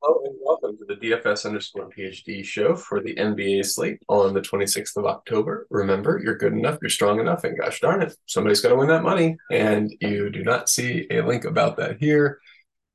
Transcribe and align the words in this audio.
Hello 0.00 0.20
and 0.24 0.36
welcome 0.44 0.76
to 0.78 0.84
the 0.84 0.94
DFS 0.94 1.44
underscore 1.44 1.90
PhD 1.90 2.44
show 2.44 2.76
for 2.76 3.00
the 3.00 3.14
NBA 3.14 3.64
slate 3.66 4.00
on 4.08 4.32
the 4.32 4.40
26th 4.40 4.96
of 4.96 5.06
October. 5.06 5.66
Remember, 5.70 6.20
you're 6.22 6.36
good 6.36 6.52
enough, 6.52 6.78
you're 6.80 6.90
strong 6.90 7.18
enough, 7.18 7.42
and 7.42 7.58
gosh 7.58 7.80
darn 7.80 8.02
it, 8.02 8.14
somebody's 8.26 8.60
going 8.60 8.74
to 8.74 8.78
win 8.78 8.88
that 8.88 9.02
money. 9.02 9.36
And 9.50 9.92
you 10.00 10.30
do 10.30 10.44
not 10.44 10.68
see 10.68 11.06
a 11.10 11.22
link 11.22 11.44
about 11.44 11.78
that 11.78 11.98
here 11.98 12.38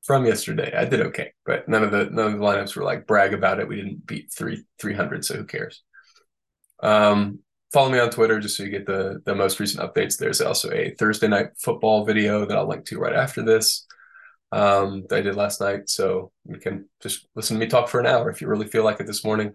from 0.02 0.24
yesterday. 0.24 0.72
I 0.74 0.86
did 0.86 1.00
okay, 1.02 1.32
but 1.44 1.68
none 1.68 1.82
of 1.82 1.90
the 1.90 2.08
none 2.10 2.32
of 2.32 2.32
the 2.32 2.44
lineups 2.44 2.74
were 2.74 2.84
like 2.84 3.06
brag 3.06 3.34
about 3.34 3.60
it. 3.60 3.68
We 3.68 3.76
didn't 3.76 4.06
beat 4.06 4.32
three 4.32 4.64
300, 4.78 5.24
so 5.24 5.36
who 5.36 5.44
cares? 5.44 5.82
Um, 6.82 7.40
follow 7.72 7.90
me 7.90 7.98
on 7.98 8.10
Twitter 8.10 8.40
just 8.40 8.56
so 8.56 8.62
you 8.62 8.70
get 8.70 8.86
the 8.86 9.20
the 9.26 9.34
most 9.34 9.60
recent 9.60 9.82
updates. 9.82 10.16
There's 10.16 10.40
also 10.40 10.70
a 10.70 10.94
Thursday 10.98 11.28
night 11.28 11.48
football 11.58 12.06
video 12.06 12.46
that 12.46 12.56
I'll 12.56 12.68
link 12.68 12.86
to 12.86 12.98
right 12.98 13.14
after 13.16 13.42
this 13.42 13.86
um, 14.54 15.04
that 15.08 15.18
I 15.18 15.20
did 15.20 15.34
last 15.34 15.60
night. 15.60 15.88
So 15.88 16.30
you 16.48 16.58
can 16.58 16.88
just 17.02 17.26
listen 17.34 17.56
to 17.56 17.60
me 17.60 17.66
talk 17.66 17.88
for 17.88 17.98
an 17.98 18.06
hour 18.06 18.30
if 18.30 18.40
you 18.40 18.46
really 18.46 18.68
feel 18.68 18.84
like 18.84 19.00
it 19.00 19.06
this 19.06 19.24
morning. 19.24 19.52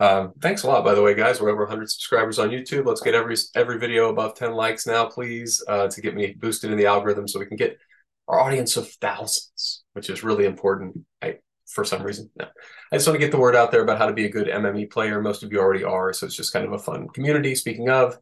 Um, 0.00 0.32
thanks 0.40 0.62
a 0.62 0.68
lot, 0.68 0.84
by 0.84 0.94
the 0.94 1.02
way, 1.02 1.14
guys. 1.14 1.40
We're 1.40 1.50
over 1.50 1.64
100 1.64 1.90
subscribers 1.90 2.38
on 2.38 2.48
YouTube. 2.48 2.86
Let's 2.86 3.02
get 3.02 3.14
every 3.14 3.36
every 3.54 3.78
video 3.78 4.08
above 4.08 4.36
10 4.36 4.52
likes 4.52 4.86
now, 4.86 5.06
please, 5.06 5.62
uh, 5.68 5.88
to 5.88 6.00
get 6.00 6.14
me 6.14 6.32
boosted 6.32 6.70
in 6.70 6.78
the 6.78 6.86
algorithm 6.86 7.28
so 7.28 7.38
we 7.38 7.46
can 7.46 7.58
get 7.58 7.78
our 8.26 8.40
audience 8.40 8.76
of 8.76 8.88
thousands, 8.88 9.82
which 9.92 10.08
is 10.08 10.22
really 10.22 10.46
important. 10.46 11.04
I, 11.20 11.38
for 11.66 11.84
some 11.84 12.02
reason, 12.02 12.30
no. 12.36 12.46
I 12.90 12.96
just 12.96 13.06
want 13.06 13.20
to 13.20 13.24
get 13.26 13.32
the 13.32 13.38
word 13.38 13.56
out 13.56 13.70
there 13.70 13.82
about 13.82 13.98
how 13.98 14.06
to 14.06 14.14
be 14.14 14.24
a 14.24 14.30
good 14.30 14.46
MME 14.46 14.90
player. 14.90 15.20
Most 15.20 15.42
of 15.42 15.52
you 15.52 15.58
already 15.58 15.84
are, 15.84 16.14
so 16.14 16.24
it's 16.24 16.36
just 16.36 16.54
kind 16.54 16.64
of 16.64 16.72
a 16.72 16.78
fun 16.78 17.08
community. 17.08 17.54
Speaking 17.54 17.90
of, 17.90 18.16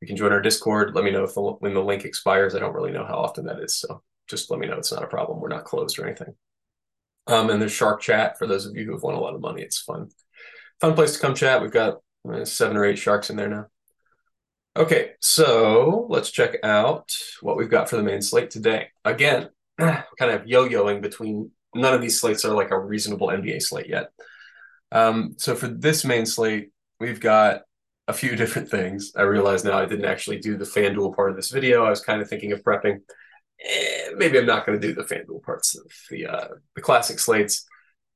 you 0.00 0.08
can 0.08 0.16
join 0.16 0.32
our 0.32 0.42
Discord. 0.42 0.94
Let 0.94 1.04
me 1.04 1.12
know 1.12 1.22
if 1.22 1.34
the, 1.34 1.42
when 1.42 1.74
the 1.74 1.84
link 1.84 2.04
expires. 2.04 2.56
I 2.56 2.58
don't 2.58 2.74
really 2.74 2.90
know 2.90 3.04
how 3.04 3.18
often 3.18 3.44
that 3.44 3.60
is, 3.60 3.76
so 3.76 4.02
just 4.28 4.50
let 4.50 4.60
me 4.60 4.66
know 4.66 4.76
it's 4.76 4.92
not 4.92 5.04
a 5.04 5.08
problem. 5.08 5.40
We're 5.40 5.48
not 5.48 5.64
closed 5.64 5.98
or 5.98 6.06
anything. 6.06 6.34
Um, 7.26 7.50
and 7.50 7.60
there's 7.60 7.72
Shark 7.72 8.00
Chat 8.00 8.38
for 8.38 8.46
those 8.46 8.66
of 8.66 8.76
you 8.76 8.84
who 8.84 8.92
have 8.92 9.02
won 9.02 9.14
a 9.14 9.20
lot 9.20 9.34
of 9.34 9.40
money. 9.40 9.62
It's 9.62 9.80
fun, 9.80 10.08
fun 10.80 10.94
place 10.94 11.14
to 11.14 11.20
come 11.20 11.34
chat. 11.34 11.60
We've 11.60 11.70
got 11.70 11.98
uh, 12.30 12.44
seven 12.44 12.76
or 12.76 12.84
eight 12.84 12.98
sharks 12.98 13.30
in 13.30 13.36
there 13.36 13.48
now. 13.48 13.66
Okay, 14.76 15.12
so 15.20 16.06
let's 16.08 16.30
check 16.30 16.56
out 16.62 17.10
what 17.40 17.56
we've 17.56 17.70
got 17.70 17.90
for 17.90 17.96
the 17.96 18.02
main 18.02 18.22
slate 18.22 18.50
today. 18.50 18.88
Again, 19.04 19.48
kind 19.78 20.04
of 20.20 20.46
yo-yoing 20.46 21.02
between 21.02 21.50
none 21.74 21.94
of 21.94 22.00
these 22.00 22.20
slates 22.20 22.44
are 22.44 22.54
like 22.54 22.70
a 22.70 22.78
reasonable 22.78 23.28
NBA 23.28 23.60
slate 23.62 23.88
yet. 23.88 24.10
Um, 24.92 25.34
so 25.36 25.54
for 25.54 25.68
this 25.68 26.04
main 26.04 26.26
slate, 26.26 26.70
we've 27.00 27.20
got 27.20 27.62
a 28.06 28.12
few 28.12 28.36
different 28.36 28.70
things. 28.70 29.12
I 29.16 29.22
realize 29.22 29.64
now 29.64 29.78
I 29.78 29.86
didn't 29.86 30.06
actually 30.06 30.38
do 30.38 30.56
the 30.56 30.64
FanDuel 30.64 31.14
part 31.14 31.30
of 31.30 31.36
this 31.36 31.50
video. 31.50 31.84
I 31.84 31.90
was 31.90 32.00
kind 32.00 32.22
of 32.22 32.28
thinking 32.28 32.52
of 32.52 32.62
prepping 32.62 33.00
eh, 33.64 34.10
maybe 34.16 34.38
I'm 34.38 34.46
not 34.46 34.66
going 34.66 34.80
to 34.80 34.86
do 34.86 34.94
the 34.94 35.02
FanDuel 35.02 35.42
parts 35.42 35.76
of 35.76 35.90
the 36.10 36.26
uh, 36.26 36.48
the 36.74 36.82
classic 36.82 37.18
slates. 37.18 37.66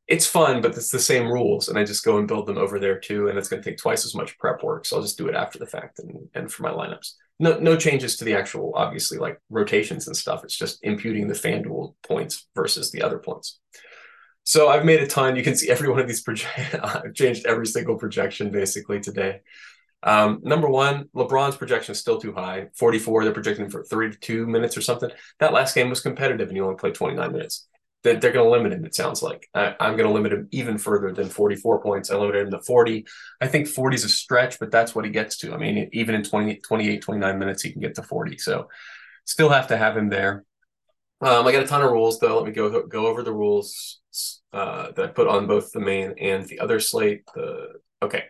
It's 0.09 0.27
fun, 0.27 0.61
but 0.61 0.77
it's 0.77 0.91
the 0.91 0.99
same 0.99 1.29
rules, 1.29 1.69
and 1.69 1.79
I 1.79 1.85
just 1.85 2.05
go 2.05 2.19
and 2.19 2.27
build 2.27 2.47
them 2.47 2.59
over 2.59 2.79
there 2.79 2.99
too, 2.99 3.29
and 3.29 3.39
it's 3.39 3.49
going 3.49 3.63
to 3.63 3.71
take 3.71 3.79
twice 3.79 4.05
as 4.05 4.15
much 4.15 4.37
prep 4.39 4.63
work. 4.63 4.85
So 4.85 4.97
I'll 4.97 5.03
just 5.03 5.17
do 5.17 5.29
it 5.29 5.35
after 5.35 5.59
the 5.59 5.67
fact 5.67 6.01
and 6.01 6.29
and 6.35 6.53
for 6.53 6.63
my 6.63 6.71
lineups. 6.71 7.13
No 7.39 7.59
no 7.59 7.77
changes 7.77 8.17
to 8.17 8.25
the 8.25 8.35
actual, 8.35 8.73
obviously, 8.75 9.19
like 9.19 9.41
rotations 9.49 10.07
and 10.07 10.17
stuff. 10.17 10.45
It's 10.45 10.57
just 10.57 10.79
imputing 10.83 11.29
the 11.29 11.35
FanDuel 11.35 11.95
points 12.07 12.49
versus 12.55 12.91
the 12.91 13.03
other 13.03 13.19
points. 13.19 13.61
So 14.45 14.69
I've 14.69 14.85
made 14.85 15.01
a 15.01 15.07
ton. 15.07 15.37
You 15.37 15.45
can 15.45 15.55
see 15.55 15.71
every 15.71 15.89
one 15.89 16.01
of 16.01 16.09
these 16.09 16.23
project. 16.23 16.77
Changed 17.15 17.47
every 17.47 17.67
single 17.67 17.97
projection 17.97 18.51
basically 18.51 19.01
today. 19.01 19.41
Um, 20.03 20.41
number 20.43 20.69
one, 20.69 21.09
LeBron's 21.15 21.57
projection 21.57 21.93
is 21.93 22.01
still 22.01 22.19
too 22.19 22.33
high. 22.33 22.69
44, 22.77 23.25
they're 23.25 23.33
projecting 23.33 23.71
for 23.71 23.85
32 23.85 24.47
minutes 24.47 24.77
or 24.77 24.81
something. 24.81 25.11
That 25.39 25.53
last 25.53 25.75
game 25.75 25.91
was 25.91 26.01
competitive 26.01 26.49
and 26.49 26.57
he 26.57 26.61
only 26.61 26.77
played 26.77 26.95
29 26.95 27.33
minutes. 27.33 27.69
They're, 28.03 28.19
they're 28.19 28.33
going 28.33 28.45
to 28.45 28.51
limit 28.51 28.73
him, 28.73 28.85
it 28.85 28.97
sounds 28.97 29.23
like. 29.23 29.49
I, 29.55 29.77
am 29.79 29.97
going 29.97 30.09
to 30.09 30.13
limit 30.13 30.33
him 30.33 30.49
even 30.51 30.77
further 30.77 31.13
than 31.13 31.29
44 31.29 31.83
points. 31.83 32.11
I 32.11 32.17
limited 32.17 32.47
him 32.47 32.51
to 32.51 32.61
40. 32.61 33.07
I 33.41 33.47
think 33.47 33.69
40 33.69 33.95
is 33.95 34.05
a 34.05 34.09
stretch, 34.09 34.59
but 34.59 34.73
that's 34.73 34.95
what 34.95 35.05
he 35.05 35.11
gets 35.13 35.37
to. 35.39 35.55
I 35.55 35.57
mean, 35.57 35.89
even 35.93 36.17
in 36.17 36.25
20, 36.25 36.57
28, 36.57 37.01
29 37.01 37.39
minutes, 37.39 37.63
he 37.63 37.71
can 37.71 37.81
get 37.81 37.95
to 37.95 38.03
40. 38.03 38.39
So 38.39 38.69
still 39.25 39.51
have 39.51 39.69
to 39.69 39.77
have 39.77 39.97
him 39.97 40.09
there. 40.09 40.45
Um, 41.21 41.47
I 41.47 41.53
got 41.53 41.63
a 41.63 41.69
ton 41.69 41.83
of 41.83 41.93
rules, 41.93 42.19
though. 42.19 42.37
Let 42.39 42.47
me 42.47 42.53
go 42.53 42.85
go 42.89 43.07
over 43.07 43.23
the 43.23 43.33
rules 43.33 44.01
uh, 44.53 44.91
that 44.91 45.05
I 45.05 45.07
put 45.07 45.29
on 45.29 45.47
both 45.47 45.71
the 45.71 45.79
main 45.79 46.15
and 46.21 46.45
the 46.47 46.59
other 46.59 46.81
slate. 46.81 47.23
The 47.37 47.75
okay. 48.03 48.25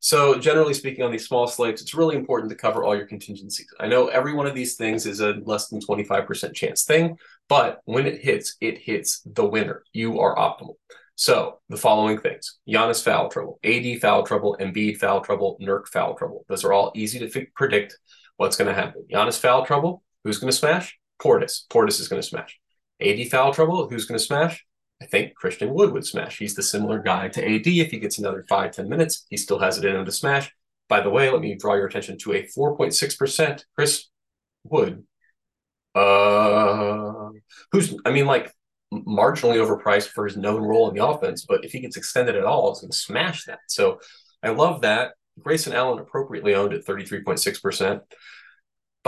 So 0.00 0.38
generally 0.38 0.74
speaking, 0.74 1.04
on 1.04 1.10
these 1.10 1.26
small 1.26 1.46
slates, 1.48 1.82
it's 1.82 1.94
really 1.94 2.16
important 2.16 2.50
to 2.50 2.56
cover 2.56 2.84
all 2.84 2.96
your 2.96 3.06
contingencies. 3.06 3.66
I 3.80 3.88
know 3.88 4.08
every 4.08 4.32
one 4.32 4.46
of 4.46 4.54
these 4.54 4.76
things 4.76 5.06
is 5.06 5.20
a 5.20 5.34
less 5.44 5.68
than 5.68 5.80
25% 5.80 6.54
chance 6.54 6.84
thing, 6.84 7.16
but 7.48 7.80
when 7.84 8.06
it 8.06 8.20
hits, 8.20 8.56
it 8.60 8.78
hits 8.78 9.22
the 9.26 9.44
winner. 9.44 9.82
You 9.92 10.20
are 10.20 10.36
optimal. 10.36 10.76
So 11.16 11.58
the 11.68 11.76
following 11.76 12.18
things: 12.18 12.58
Giannis 12.68 13.02
foul 13.02 13.28
trouble, 13.28 13.58
AD 13.64 14.00
foul 14.00 14.22
trouble, 14.22 14.56
Embiid 14.60 14.98
foul 14.98 15.20
trouble, 15.20 15.58
Nurk 15.60 15.88
foul 15.88 16.14
trouble. 16.14 16.44
Those 16.48 16.64
are 16.64 16.72
all 16.72 16.92
easy 16.94 17.18
to 17.18 17.26
f- 17.26 17.48
predict 17.56 17.98
what's 18.36 18.56
going 18.56 18.68
to 18.68 18.80
happen. 18.80 19.04
Giannis 19.12 19.40
foul 19.40 19.66
trouble, 19.66 20.04
who's 20.22 20.38
going 20.38 20.52
to 20.52 20.56
smash? 20.56 20.96
Portis. 21.20 21.66
Portis 21.68 21.98
is 21.98 22.06
going 22.06 22.22
to 22.22 22.28
smash. 22.28 22.56
AD 23.00 23.28
foul 23.30 23.52
trouble, 23.52 23.88
who's 23.88 24.04
going 24.04 24.18
to 24.18 24.24
smash? 24.24 24.64
I 25.00 25.06
think 25.06 25.34
Christian 25.34 25.72
Wood 25.72 25.92
would 25.92 26.06
smash. 26.06 26.38
He's 26.38 26.54
the 26.54 26.62
similar 26.62 26.98
guy 26.98 27.28
to 27.28 27.44
AD. 27.44 27.66
If 27.66 27.90
he 27.90 27.98
gets 27.98 28.18
another 28.18 28.44
five, 28.48 28.72
10 28.72 28.88
minutes, 28.88 29.26
he 29.30 29.36
still 29.36 29.58
has 29.58 29.78
it 29.78 29.84
in 29.84 29.94
him 29.94 30.04
to 30.04 30.12
smash. 30.12 30.52
By 30.88 31.00
the 31.00 31.10
way, 31.10 31.30
let 31.30 31.40
me 31.40 31.54
draw 31.54 31.74
your 31.74 31.86
attention 31.86 32.18
to 32.18 32.32
a 32.32 32.42
4.6% 32.44 33.64
Chris 33.76 34.06
Wood. 34.64 35.04
Uh, 35.94 37.30
who's, 37.72 37.94
I 38.04 38.10
mean, 38.10 38.26
like 38.26 38.52
marginally 38.92 39.56
overpriced 39.56 40.08
for 40.08 40.24
his 40.24 40.36
known 40.36 40.62
role 40.62 40.88
in 40.88 40.96
the 40.96 41.04
offense, 41.04 41.44
but 41.46 41.64
if 41.64 41.72
he 41.72 41.80
gets 41.80 41.96
extended 41.96 42.36
at 42.36 42.44
all, 42.44 42.70
it's 42.70 42.80
going 42.80 42.90
to 42.90 42.96
smash 42.96 43.44
that. 43.44 43.60
So 43.68 44.00
I 44.42 44.50
love 44.50 44.80
that. 44.82 45.12
Grayson 45.38 45.72
Allen 45.72 45.98
appropriately 45.98 46.54
owned 46.54 46.72
at 46.72 46.84
33.6%. 46.84 48.00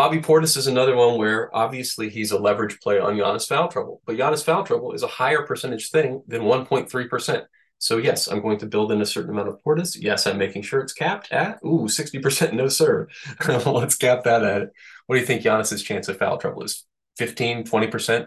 Bobby 0.01 0.21
Portis 0.21 0.57
is 0.57 0.67
another 0.67 0.97
one 0.97 1.19
where 1.19 1.55
obviously 1.55 2.09
he's 2.09 2.31
a 2.31 2.39
leverage 2.39 2.81
play 2.81 2.99
on 2.99 3.17
Giannis 3.17 3.47
foul 3.47 3.69
trouble, 3.69 4.01
but 4.07 4.17
Giannis 4.17 4.43
foul 4.43 4.65
trouble 4.65 4.93
is 4.93 5.03
a 5.03 5.07
higher 5.07 5.43
percentage 5.43 5.91
thing 5.91 6.23
than 6.27 6.41
1.3%. 6.41 7.45
So 7.77 7.99
yes, 7.99 8.27
I'm 8.27 8.41
going 8.41 8.57
to 8.61 8.67
build 8.67 8.93
in 8.93 9.03
a 9.03 9.05
certain 9.05 9.33
amount 9.33 9.49
of 9.49 9.63
Portis. 9.63 9.99
Yes, 10.01 10.27
I'm 10.27 10.39
making 10.39 10.63
sure 10.63 10.81
it's 10.81 10.95
capped 10.95 11.31
at 11.33 11.59
ooh 11.63 11.85
60%. 11.85 12.55
No 12.55 12.69
sir, 12.69 13.09
let's 13.67 13.95
cap 13.95 14.25
that 14.25 14.43
at 14.43 14.63
it. 14.63 14.71
What 15.05 15.17
do 15.17 15.21
you 15.21 15.27
think 15.27 15.43
Giannis's 15.43 15.83
chance 15.83 16.09
of 16.09 16.17
foul 16.17 16.39
trouble 16.39 16.63
is? 16.63 16.87
15, 17.19 17.65
20%. 17.65 18.27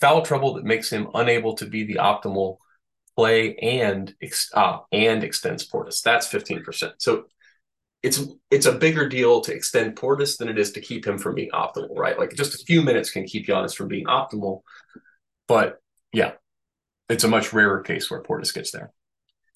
Foul 0.00 0.22
trouble 0.22 0.54
that 0.54 0.64
makes 0.64 0.90
him 0.90 1.08
unable 1.14 1.56
to 1.56 1.66
be 1.66 1.82
the 1.82 1.96
optimal 1.96 2.58
play 3.16 3.56
and 3.56 4.14
uh, 4.54 4.78
and 4.92 5.24
extends 5.24 5.68
Portis. 5.68 6.02
That's 6.02 6.28
15%. 6.28 6.92
So 6.98 7.24
it's 8.02 8.22
it's 8.50 8.66
a 8.66 8.72
bigger 8.72 9.08
deal 9.08 9.40
to 9.42 9.54
extend 9.54 9.96
Portis 9.96 10.38
than 10.38 10.48
it 10.48 10.58
is 10.58 10.72
to 10.72 10.80
keep 10.80 11.06
him 11.06 11.18
from 11.18 11.34
being 11.34 11.50
optimal, 11.50 11.96
right? 11.96 12.18
Like 12.18 12.34
just 12.34 12.54
a 12.54 12.64
few 12.64 12.82
minutes 12.82 13.10
can 13.10 13.24
keep 13.24 13.46
Giannis 13.46 13.74
from 13.74 13.88
being 13.88 14.06
optimal, 14.06 14.62
but 15.46 15.80
yeah, 16.12 16.32
it's 17.08 17.24
a 17.24 17.28
much 17.28 17.52
rarer 17.52 17.80
case 17.80 18.10
where 18.10 18.22
Portis 18.22 18.54
gets 18.54 18.70
there. 18.70 18.92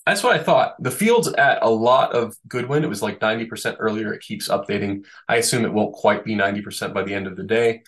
That's 0.07 0.23
what 0.23 0.39
I 0.39 0.43
thought. 0.43 0.83
The 0.83 0.91
field's 0.91 1.29
at 1.29 1.63
a 1.63 1.71
lot 1.71 2.15
of 2.15 2.37
Goodwin. 2.47 2.85
It 2.85 2.89
was 2.89 3.01
like 3.01 3.21
90% 3.21 3.77
earlier. 3.79 4.13
It 4.13 4.21
keeps 4.21 4.49
updating. 4.49 5.07
I 5.29 5.37
assume 5.37 5.65
it 5.65 5.73
won't 5.73 5.95
quite 5.95 6.25
be 6.25 6.35
90% 6.35 6.93
by 6.93 7.05
the 7.05 7.15
end 7.15 7.27
of 7.27 7.37
the 7.37 7.43
day. 7.43 7.85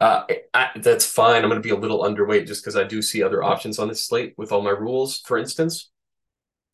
Uh, 0.00 0.24
I, 0.54 0.68
that's 0.76 1.04
fine. 1.04 1.42
I'm 1.42 1.50
going 1.50 1.60
to 1.60 1.66
be 1.66 1.74
a 1.74 1.76
little 1.76 2.04
underweight 2.04 2.46
just 2.46 2.62
because 2.62 2.76
I 2.76 2.84
do 2.84 3.02
see 3.02 3.24
other 3.24 3.42
options 3.42 3.80
on 3.80 3.88
this 3.88 4.06
slate 4.06 4.34
with 4.36 4.52
all 4.52 4.62
my 4.62 4.70
rules. 4.70 5.18
For 5.20 5.36
instance, 5.36 5.90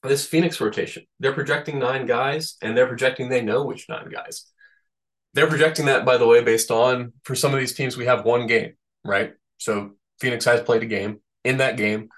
this 0.02 0.26
Phoenix 0.26 0.60
rotation. 0.60 1.04
They're 1.20 1.32
projecting 1.32 1.78
nine 1.78 2.06
guys, 2.06 2.56
and 2.62 2.76
they're 2.76 2.86
projecting 2.86 3.28
they 3.28 3.42
know 3.42 3.64
which 3.64 3.88
nine 3.88 4.08
guys. 4.10 4.46
They're 5.34 5.48
projecting 5.48 5.86
that, 5.86 6.04
by 6.04 6.16
the 6.16 6.26
way, 6.26 6.42
based 6.42 6.70
on 6.70 7.12
for 7.24 7.34
some 7.34 7.52
of 7.52 7.60
these 7.60 7.74
teams, 7.74 7.96
we 7.96 8.06
have 8.06 8.24
one 8.24 8.46
game, 8.46 8.74
right? 9.04 9.34
So 9.58 9.92
Phoenix 10.20 10.44
has 10.46 10.62
played 10.62 10.82
a 10.82 10.86
game. 10.86 11.20
In 11.44 11.58
that 11.58 11.76
game, 11.76 12.08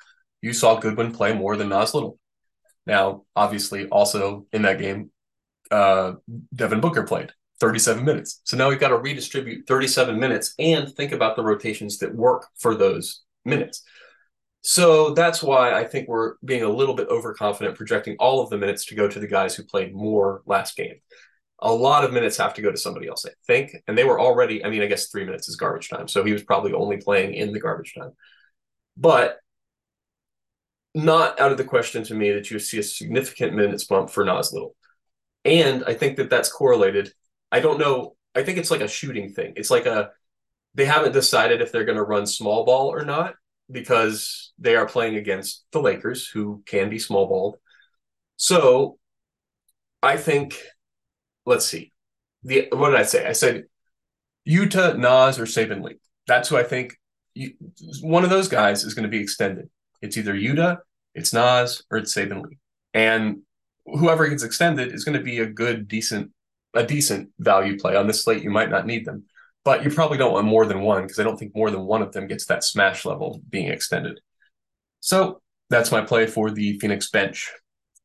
you 0.40 0.52
saw 0.52 0.78
Goodwin 0.78 1.12
play 1.12 1.34
more 1.34 1.56
than 1.56 1.68
Nas 1.68 1.94
Little. 1.94 2.18
Now, 2.86 3.24
obviously, 3.34 3.86
also 3.88 4.46
in 4.52 4.62
that 4.62 4.78
game, 4.78 5.10
uh, 5.70 6.12
Devin 6.54 6.80
Booker 6.80 7.02
played 7.02 7.32
37 7.60 8.04
minutes. 8.04 8.40
So 8.44 8.56
now 8.56 8.68
we've 8.68 8.80
got 8.80 8.88
to 8.88 8.96
redistribute 8.96 9.66
37 9.66 10.18
minutes 10.18 10.54
and 10.58 10.88
think 10.94 11.12
about 11.12 11.36
the 11.36 11.42
rotations 11.42 11.98
that 11.98 12.14
work 12.14 12.46
for 12.56 12.74
those 12.74 13.22
minutes. 13.44 13.82
So 14.70 15.14
that's 15.14 15.42
why 15.42 15.72
I 15.72 15.84
think 15.84 16.08
we're 16.08 16.34
being 16.44 16.62
a 16.62 16.68
little 16.68 16.94
bit 16.94 17.08
overconfident 17.08 17.74
projecting 17.74 18.16
all 18.18 18.42
of 18.42 18.50
the 18.50 18.58
minutes 18.58 18.84
to 18.84 18.94
go 18.94 19.08
to 19.08 19.18
the 19.18 19.26
guys 19.26 19.54
who 19.54 19.62
played 19.62 19.94
more 19.94 20.42
last 20.44 20.76
game. 20.76 20.96
A 21.60 21.72
lot 21.72 22.04
of 22.04 22.12
minutes 22.12 22.36
have 22.36 22.52
to 22.52 22.60
go 22.60 22.70
to 22.70 22.76
somebody 22.76 23.08
else, 23.08 23.24
I 23.24 23.30
think. 23.46 23.70
And 23.86 23.96
they 23.96 24.04
were 24.04 24.20
already, 24.20 24.62
I 24.62 24.68
mean, 24.68 24.82
I 24.82 24.86
guess 24.86 25.06
three 25.06 25.24
minutes 25.24 25.48
is 25.48 25.56
garbage 25.56 25.88
time. 25.88 26.06
So 26.06 26.22
he 26.22 26.34
was 26.34 26.42
probably 26.42 26.74
only 26.74 26.98
playing 26.98 27.32
in 27.32 27.52
the 27.52 27.60
garbage 27.60 27.94
time. 27.94 28.10
But 28.94 29.38
not 30.94 31.40
out 31.40 31.50
of 31.50 31.56
the 31.56 31.64
question 31.64 32.02
to 32.02 32.14
me 32.14 32.32
that 32.32 32.50
you 32.50 32.58
see 32.58 32.78
a 32.78 32.82
significant 32.82 33.54
minutes 33.54 33.84
bump 33.84 34.10
for 34.10 34.22
Nas 34.22 34.52
Little. 34.52 34.76
And 35.46 35.82
I 35.86 35.94
think 35.94 36.18
that 36.18 36.28
that's 36.28 36.52
correlated. 36.52 37.10
I 37.50 37.60
don't 37.60 37.80
know. 37.80 38.16
I 38.34 38.42
think 38.42 38.58
it's 38.58 38.70
like 38.70 38.82
a 38.82 38.88
shooting 38.88 39.32
thing. 39.32 39.54
It's 39.56 39.70
like 39.70 39.86
a, 39.86 40.10
they 40.74 40.84
haven't 40.84 41.12
decided 41.12 41.62
if 41.62 41.72
they're 41.72 41.86
going 41.86 41.96
to 41.96 42.04
run 42.04 42.26
small 42.26 42.66
ball 42.66 42.92
or 42.92 43.06
not 43.06 43.34
because 43.70 44.52
they 44.58 44.76
are 44.76 44.86
playing 44.86 45.16
against 45.16 45.64
the 45.72 45.80
Lakers, 45.80 46.28
who 46.28 46.62
can 46.66 46.88
be 46.88 46.98
small 46.98 47.26
balled. 47.26 47.56
So 48.36 48.98
I 50.02 50.16
think, 50.16 50.58
let's 51.44 51.66
see. 51.66 51.92
The 52.44 52.68
what 52.72 52.90
did 52.90 53.00
I 53.00 53.04
say? 53.04 53.26
I 53.26 53.32
said 53.32 53.64
Yuta, 54.48 54.96
Nas, 54.96 55.38
or 55.38 55.44
Saben 55.44 55.82
Lee. 55.82 55.98
That's 56.26 56.48
who 56.48 56.56
I 56.56 56.62
think. 56.62 56.96
You, 57.34 57.52
one 58.00 58.24
of 58.24 58.30
those 58.30 58.48
guys 58.48 58.84
is 58.84 58.94
going 58.94 59.04
to 59.04 59.08
be 59.08 59.20
extended. 59.20 59.68
It's 60.00 60.16
either 60.16 60.34
Yuta, 60.34 60.78
it's 61.14 61.32
Nas, 61.32 61.82
or 61.90 61.98
it's 61.98 62.14
Saben 62.14 62.42
Lee. 62.42 62.58
And 62.94 63.42
whoever 63.86 64.26
gets 64.28 64.42
extended 64.42 64.92
is 64.92 65.04
going 65.04 65.18
to 65.18 65.24
be 65.24 65.40
a 65.40 65.46
good, 65.46 65.88
decent, 65.88 66.30
a 66.74 66.84
decent 66.84 67.30
value 67.38 67.78
play 67.78 67.96
on 67.96 68.06
this 68.06 68.24
slate. 68.24 68.42
You 68.42 68.50
might 68.50 68.70
not 68.70 68.86
need 68.86 69.04
them, 69.04 69.24
but 69.68 69.84
you 69.84 69.90
probably 69.90 70.16
don't 70.16 70.32
want 70.32 70.46
more 70.46 70.64
than 70.64 70.80
one 70.80 71.02
because 71.02 71.20
I 71.20 71.24
don't 71.24 71.36
think 71.36 71.54
more 71.54 71.70
than 71.70 71.84
one 71.84 72.00
of 72.00 72.12
them 72.12 72.26
gets 72.26 72.46
that 72.46 72.64
smash 72.64 73.04
level 73.04 73.42
being 73.50 73.68
extended. 73.68 74.18
So 75.00 75.42
that's 75.68 75.92
my 75.92 76.00
play 76.00 76.26
for 76.26 76.50
the 76.50 76.78
Phoenix 76.78 77.10
bench. 77.10 77.52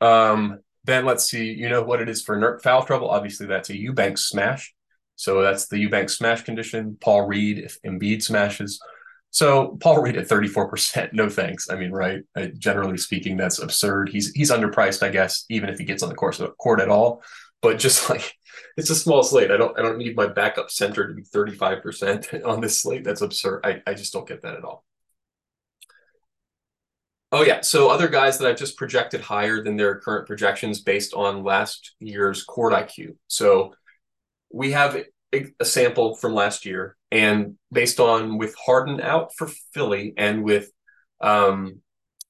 Um, 0.02 0.60
then 0.84 1.06
let's 1.06 1.24
see, 1.24 1.54
you 1.54 1.70
know 1.70 1.82
what 1.82 2.02
it 2.02 2.10
is 2.10 2.22
for 2.22 2.36
Nurk 2.36 2.62
foul 2.62 2.84
trouble. 2.84 3.10
Obviously, 3.10 3.48
that's 3.48 3.70
a 3.70 3.78
Eubanks 3.78 4.26
smash. 4.26 4.76
So 5.16 5.42
that's 5.42 5.68
the 5.68 5.80
Eubanks 5.80 6.18
smash 6.18 6.42
condition. 6.42 6.98
Paul 7.00 7.28
Reed 7.28 7.60
if 7.60 7.82
Embiid 7.84 8.22
smashes. 8.24 8.78
So 9.30 9.78
Paul 9.80 10.02
Reed 10.02 10.18
at 10.18 10.28
34%, 10.28 11.14
no 11.14 11.30
thanks. 11.30 11.70
I 11.70 11.78
mean, 11.78 11.92
right? 11.92 12.24
Uh, 12.36 12.48
generally 12.58 12.98
speaking, 12.98 13.38
that's 13.38 13.60
absurd. 13.60 14.10
He's 14.10 14.34
he's 14.34 14.52
underpriced, 14.52 15.02
I 15.02 15.12
guess, 15.12 15.46
even 15.50 15.70
if 15.70 15.78
he 15.78 15.86
gets 15.86 16.04
on 16.04 16.10
the 16.10 16.16
course 16.16 16.42
court 16.60 16.82
at 16.82 16.90
all. 16.90 17.24
But 17.64 17.80
just 17.80 18.08
like 18.12 18.38
it's 18.78 18.92
a 18.92 18.96
small 18.96 19.24
slate. 19.24 19.50
I 19.50 19.58
don't 19.58 19.78
I 19.80 19.82
don't 19.82 19.98
need 19.98 20.16
my 20.16 20.28
backup 20.28 20.70
center 20.70 21.08
to 21.08 21.14
be 21.16 21.24
35% 21.24 22.46
on 22.46 22.62
this 22.62 22.80
slate. 22.80 23.04
That's 23.04 23.22
absurd. 23.22 23.66
I, 23.66 23.82
I 23.88 23.96
just 23.96 24.14
don't 24.14 24.28
get 24.28 24.44
that 24.44 24.56
at 24.56 24.64
all. 24.64 24.86
Oh 27.32 27.42
yeah. 27.42 27.62
So 27.62 27.90
other 27.90 28.10
guys 28.10 28.38
that 28.38 28.48
I've 28.48 28.60
just 28.60 28.78
projected 28.78 29.22
higher 29.22 29.64
than 29.64 29.76
their 29.76 30.00
current 30.00 30.28
projections 30.28 30.82
based 30.82 31.16
on 31.16 31.44
last 31.44 31.96
year's 32.00 32.44
court 32.44 32.74
IQ. 32.74 33.16
So 33.28 33.74
we 34.52 34.74
have 34.74 34.96
a, 35.34 35.66
sample 35.66 36.16
from 36.16 36.36
last 36.36 36.64
year, 36.64 36.96
and 37.12 37.58
based 37.72 38.00
on 38.00 38.38
with 38.38 38.54
Harden 38.54 39.02
out 39.02 39.32
for 39.36 39.50
Philly 39.74 40.14
and 40.16 40.44
with 40.44 40.70
um, 41.22 41.82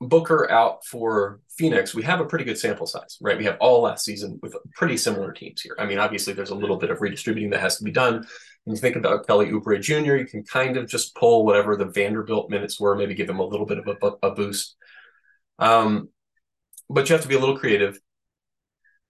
Booker 0.07 0.49
out 0.49 0.85
for 0.85 1.39
Phoenix, 1.57 1.93
we 1.93 2.03
have 2.03 2.19
a 2.19 2.25
pretty 2.25 2.45
good 2.45 2.57
sample 2.57 2.87
size, 2.87 3.17
right? 3.21 3.37
We 3.37 3.45
have 3.45 3.57
all 3.59 3.81
last 3.81 4.05
season 4.05 4.39
with 4.41 4.55
pretty 4.73 4.97
similar 4.97 5.31
teams 5.31 5.61
here. 5.61 5.75
I 5.79 5.85
mean, 5.85 5.99
obviously, 5.99 6.33
there's 6.33 6.49
a 6.49 6.55
little 6.55 6.77
bit 6.77 6.89
of 6.89 7.01
redistributing 7.01 7.51
that 7.51 7.61
has 7.61 7.77
to 7.77 7.83
be 7.83 7.91
done. 7.91 8.25
When 8.63 8.75
you 8.75 8.81
think 8.81 8.95
about 8.95 9.27
Kelly 9.27 9.51
Oubre 9.51 9.81
Jr., 9.81 10.15
you 10.15 10.25
can 10.25 10.43
kind 10.43 10.77
of 10.77 10.87
just 10.87 11.15
pull 11.15 11.45
whatever 11.45 11.75
the 11.75 11.85
Vanderbilt 11.85 12.49
minutes 12.49 12.79
were, 12.79 12.95
maybe 12.95 13.13
give 13.13 13.29
him 13.29 13.39
a 13.39 13.45
little 13.45 13.65
bit 13.65 13.79
of 13.79 13.87
a, 13.87 14.27
a 14.27 14.31
boost. 14.31 14.75
Um, 15.59 16.09
but 16.89 17.09
you 17.09 17.13
have 17.13 17.23
to 17.23 17.27
be 17.27 17.35
a 17.35 17.39
little 17.39 17.57
creative. 17.57 17.99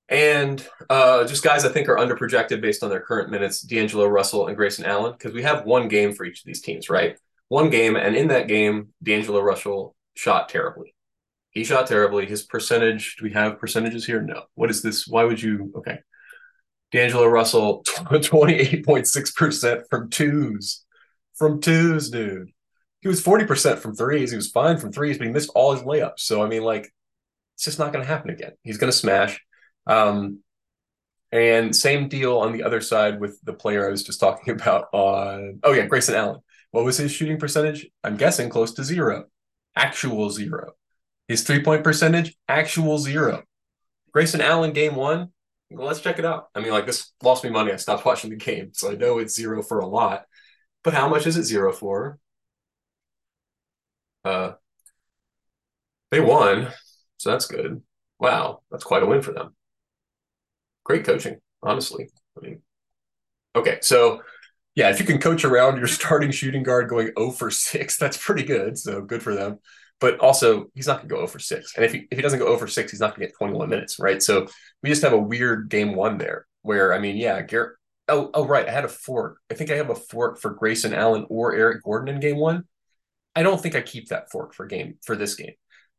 And 0.09 0.65
uh, 0.89 1.25
just 1.25 1.43
guys 1.43 1.65
I 1.65 1.69
think 1.69 1.87
are 1.87 1.95
underprojected 1.95 2.61
based 2.61 2.83
on 2.83 2.89
their 2.89 2.99
current 2.99 3.31
minutes, 3.31 3.61
D'Angelo 3.61 4.05
Russell 4.05 4.47
and 4.47 4.57
Grayson 4.57 4.85
Allen, 4.85 5.13
because 5.13 5.33
we 5.33 5.43
have 5.43 5.65
one 5.65 5.87
game 5.87 6.13
for 6.13 6.25
each 6.25 6.39
of 6.39 6.45
these 6.45 6.61
teams, 6.61 6.89
right? 6.89 7.17
One 7.47 7.69
game, 7.69 7.95
and 7.95 8.15
in 8.15 8.27
that 8.29 8.47
game, 8.47 8.89
D'Angelo 9.01 9.41
Russell 9.41 9.95
shot 10.15 10.49
terribly. 10.49 10.95
He 11.51 11.63
shot 11.63 11.87
terribly. 11.87 12.25
His 12.25 12.43
percentage, 12.43 13.17
do 13.17 13.25
we 13.25 13.31
have 13.33 13.59
percentages 13.59 14.05
here? 14.05 14.21
No. 14.21 14.43
What 14.55 14.69
is 14.69 14.81
this? 14.81 15.07
Why 15.07 15.23
would 15.23 15.41
you? 15.41 15.71
Okay. 15.77 15.99
D'Angelo 16.91 17.27
Russell, 17.27 17.83
28.6% 17.87 19.83
from 19.89 20.09
twos. 20.09 20.83
From 21.35 21.59
twos, 21.61 22.09
dude 22.09 22.49
he 23.03 23.09
was 23.09 23.21
40% 23.21 23.79
from 23.79 23.95
threes. 23.95 24.31
He 24.31 24.37
was 24.37 24.49
fine 24.49 24.77
from 24.77 24.93
threes, 24.93 25.17
but 25.17 25.27
he 25.27 25.33
missed 25.33 25.51
all 25.53 25.73
his 25.73 25.83
layups. 25.83 26.19
So, 26.19 26.41
I 26.41 26.47
mean, 26.47 26.63
like, 26.63 26.89
it's 27.55 27.65
just 27.65 27.77
not 27.77 27.91
going 27.91 28.03
to 28.03 28.09
happen 28.09 28.29
again. 28.29 28.53
He's 28.63 28.77
going 28.77 28.91
to 28.91 28.97
smash. 28.97 29.41
Um, 29.85 30.39
and 31.29 31.75
same 31.75 32.07
deal 32.07 32.37
on 32.37 32.53
the 32.53 32.63
other 32.63 32.79
side 32.79 33.19
with 33.19 33.37
the 33.43 33.51
player 33.51 33.85
I 33.85 33.91
was 33.91 34.03
just 34.03 34.21
talking 34.21 34.53
about 34.53 34.87
on, 34.93 35.59
oh, 35.63 35.73
yeah, 35.73 35.85
Grayson 35.85 36.15
Allen. 36.15 36.39
What 36.71 36.85
was 36.85 36.95
his 36.95 37.11
shooting 37.11 37.37
percentage? 37.37 37.85
I'm 38.05 38.15
guessing 38.15 38.47
close 38.47 38.73
to 38.75 38.85
zero, 38.85 39.25
actual 39.75 40.29
zero. 40.29 40.73
His 41.27 41.43
three 41.43 41.63
point 41.63 41.83
percentage, 41.83 42.35
actual 42.47 42.97
zero. 42.97 43.43
Grayson 44.11 44.41
Allen, 44.41 44.73
game 44.73 44.95
one, 44.95 45.29
well, 45.69 45.87
let's 45.87 46.01
check 46.01 46.19
it 46.19 46.25
out. 46.25 46.49
I 46.53 46.59
mean, 46.59 46.71
like, 46.71 46.85
this 46.85 47.11
lost 47.23 47.43
me 47.43 47.49
money. 47.49 47.71
I 47.71 47.77
stopped 47.77 48.05
watching 48.05 48.29
the 48.29 48.35
game. 48.35 48.71
So 48.73 48.91
I 48.91 48.95
know 48.95 49.17
it's 49.17 49.35
zero 49.35 49.63
for 49.63 49.79
a 49.79 49.87
lot. 49.87 50.25
But 50.83 50.93
how 50.93 51.07
much 51.07 51.25
is 51.25 51.37
it 51.37 51.43
zero 51.43 51.73
for? 51.73 52.19
Uh, 54.23 54.53
they 56.11 56.19
won, 56.19 56.71
so 57.17 57.31
that's 57.31 57.47
good. 57.47 57.81
Wow, 58.19 58.61
that's 58.69 58.83
quite 58.83 59.03
a 59.03 59.05
win 59.05 59.21
for 59.21 59.33
them. 59.33 59.55
Great 60.83 61.05
coaching, 61.05 61.37
honestly. 61.61 62.09
I 62.37 62.45
mean, 62.45 62.61
okay, 63.55 63.79
so 63.81 64.21
yeah, 64.75 64.89
if 64.89 64.99
you 64.99 65.05
can 65.05 65.19
coach 65.19 65.45
around 65.45 65.77
your 65.77 65.87
starting 65.99 66.31
shooting 66.31 66.63
guard 66.63 66.89
going 66.89 67.11
0 67.17 67.31
for 67.31 67.51
6, 67.51 67.97
that's 67.97 68.17
pretty 68.17 68.43
good. 68.43 68.77
So 68.77 69.01
good 69.01 69.23
for 69.23 69.35
them. 69.35 69.59
But 69.99 70.19
also, 70.19 70.65
he's 70.73 70.87
not 70.87 70.97
going 70.97 71.09
to 71.09 71.15
go 71.15 71.19
0 71.21 71.27
for 71.27 71.39
6. 71.39 71.75
And 71.75 71.85
if 71.85 71.93
he, 71.93 72.07
if 72.11 72.17
he 72.17 72.21
doesn't 72.21 72.39
go 72.39 72.47
0 72.47 72.57
for 72.57 72.67
6, 72.67 72.91
he's 72.91 72.99
not 72.99 73.15
going 73.15 73.21
to 73.21 73.27
get 73.27 73.37
21 73.37 73.69
minutes, 73.69 73.99
right? 73.99 74.21
So 74.21 74.47
we 74.81 74.89
just 74.89 75.03
have 75.03 75.13
a 75.13 75.17
weird 75.17 75.69
game 75.69 75.95
one 75.95 76.17
there 76.17 76.45
where, 76.61 76.93
I 76.93 76.99
mean, 76.99 77.17
yeah, 77.17 77.41
Garrett. 77.41 77.77
Oh, 78.09 78.29
oh, 78.33 78.45
right. 78.45 78.67
I 78.67 78.71
had 78.71 78.83
a 78.83 78.89
fork. 78.89 79.37
I 79.49 79.53
think 79.53 79.71
I 79.71 79.75
have 79.75 79.89
a 79.89 79.95
fork 79.95 80.37
for 80.37 80.51
Grayson 80.51 80.93
Allen 80.93 81.25
or 81.29 81.55
Eric 81.55 81.83
Gordon 81.83 82.13
in 82.13 82.19
game 82.19 82.35
one. 82.37 82.65
I 83.33 83.43
don't 83.43 83.61
think 83.61 83.75
I 83.75 83.81
keep 83.81 84.09
that 84.09 84.29
fork 84.29 84.53
for 84.53 84.65
game 84.65 84.95
for 85.05 85.15
this 85.15 85.35
game 85.35 85.53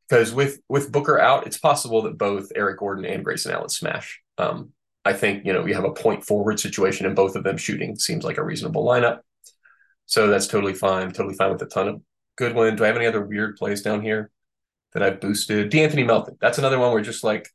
because 0.06 0.32
with 0.32 0.60
with 0.68 0.92
Booker 0.92 1.18
out, 1.18 1.46
it's 1.46 1.56
possible 1.56 2.02
that 2.02 2.18
both 2.18 2.52
Eric 2.54 2.78
Gordon 2.78 3.06
and 3.06 3.24
Grayson 3.24 3.52
Allen 3.52 3.70
smash. 3.70 4.20
Um, 4.36 4.73
I 5.04 5.12
think 5.12 5.44
you 5.44 5.52
know 5.52 5.62
we 5.62 5.72
have 5.72 5.84
a 5.84 5.92
point 5.92 6.24
forward 6.24 6.58
situation 6.60 7.06
and 7.06 7.16
both 7.16 7.36
of 7.36 7.44
them 7.44 7.56
shooting 7.56 7.96
seems 7.96 8.24
like 8.24 8.38
a 8.38 8.44
reasonable 8.44 8.84
lineup. 8.84 9.20
So 10.06 10.28
that's 10.28 10.46
totally 10.46 10.74
fine. 10.74 11.12
Totally 11.12 11.34
fine 11.34 11.52
with 11.52 11.62
a 11.62 11.66
ton 11.66 11.88
of 11.88 12.02
Goodwin. 12.36 12.76
Do 12.76 12.84
I 12.84 12.88
have 12.88 12.96
any 12.96 13.06
other 13.06 13.24
weird 13.24 13.56
plays 13.56 13.82
down 13.82 14.02
here 14.02 14.30
that 14.92 15.02
I've 15.02 15.20
boosted? 15.20 15.70
De'Anthony 15.70 16.06
Melton. 16.06 16.36
That's 16.40 16.58
another 16.58 16.78
one 16.78 16.92
where 16.92 17.02
just 17.02 17.24
like 17.24 17.48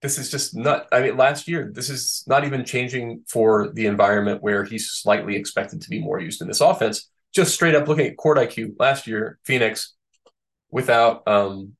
this 0.00 0.18
is 0.18 0.30
just 0.30 0.56
not. 0.56 0.86
I 0.92 1.00
mean, 1.02 1.16
last 1.16 1.48
year 1.48 1.70
this 1.74 1.88
is 1.88 2.24
not 2.26 2.44
even 2.44 2.64
changing 2.64 3.24
for 3.28 3.70
the 3.72 3.86
environment 3.86 4.42
where 4.42 4.64
he's 4.64 4.90
slightly 4.90 5.36
expected 5.36 5.80
to 5.82 5.90
be 5.90 6.00
more 6.00 6.20
used 6.20 6.42
in 6.42 6.48
this 6.48 6.60
offense 6.60 7.08
just 7.32 7.54
straight 7.54 7.74
up 7.74 7.88
looking 7.88 8.06
at 8.06 8.16
court 8.16 8.38
IQ 8.38 8.74
last 8.78 9.06
year, 9.06 9.38
Phoenix 9.44 9.94
without 10.70 11.26
um, 11.26 11.72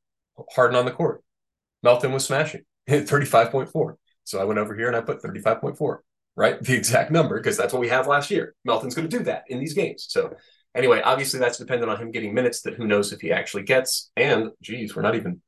Harden 0.55 0.77
on 0.77 0.85
the 0.85 0.91
court. 0.91 1.23
Melton 1.83 2.13
was 2.13 2.25
smashing 2.25 2.63
35.4. 2.89 3.95
So 4.25 4.41
I 4.41 4.45
went 4.45 4.59
over 4.59 4.75
here 4.75 4.89
and 4.89 4.97
I 4.97 5.01
put 5.01 5.23
35.4, 5.23 5.99
right? 6.37 6.63
The 6.63 6.75
exact 6.75 7.11
number, 7.11 7.39
because 7.39 7.57
that's 7.57 7.73
what 7.73 7.81
we 7.81 7.89
have 7.89 8.07
last 8.07 8.31
year. 8.31 8.55
Melton's 8.65 8.95
going 8.95 9.09
to 9.09 9.19
do 9.19 9.25
that 9.25 9.45
in 9.49 9.59
these 9.59 9.75
games. 9.75 10.07
So 10.09 10.35
anyway, 10.75 11.01
obviously 11.03 11.41
that's 11.41 11.59
dependent 11.59 11.91
on 11.91 11.99
him 11.99 12.11
getting 12.11 12.35
minutes 12.35 12.63
that 12.63 12.75
who 12.75 12.87
knows 12.87 13.13
if 13.13 13.21
he 13.21 13.33
actually 13.33 13.65
gets. 13.65 14.11
And 14.17 14.51
geez, 14.63 14.95
we're 14.95 15.03
not 15.03 15.15
even, 15.15 15.41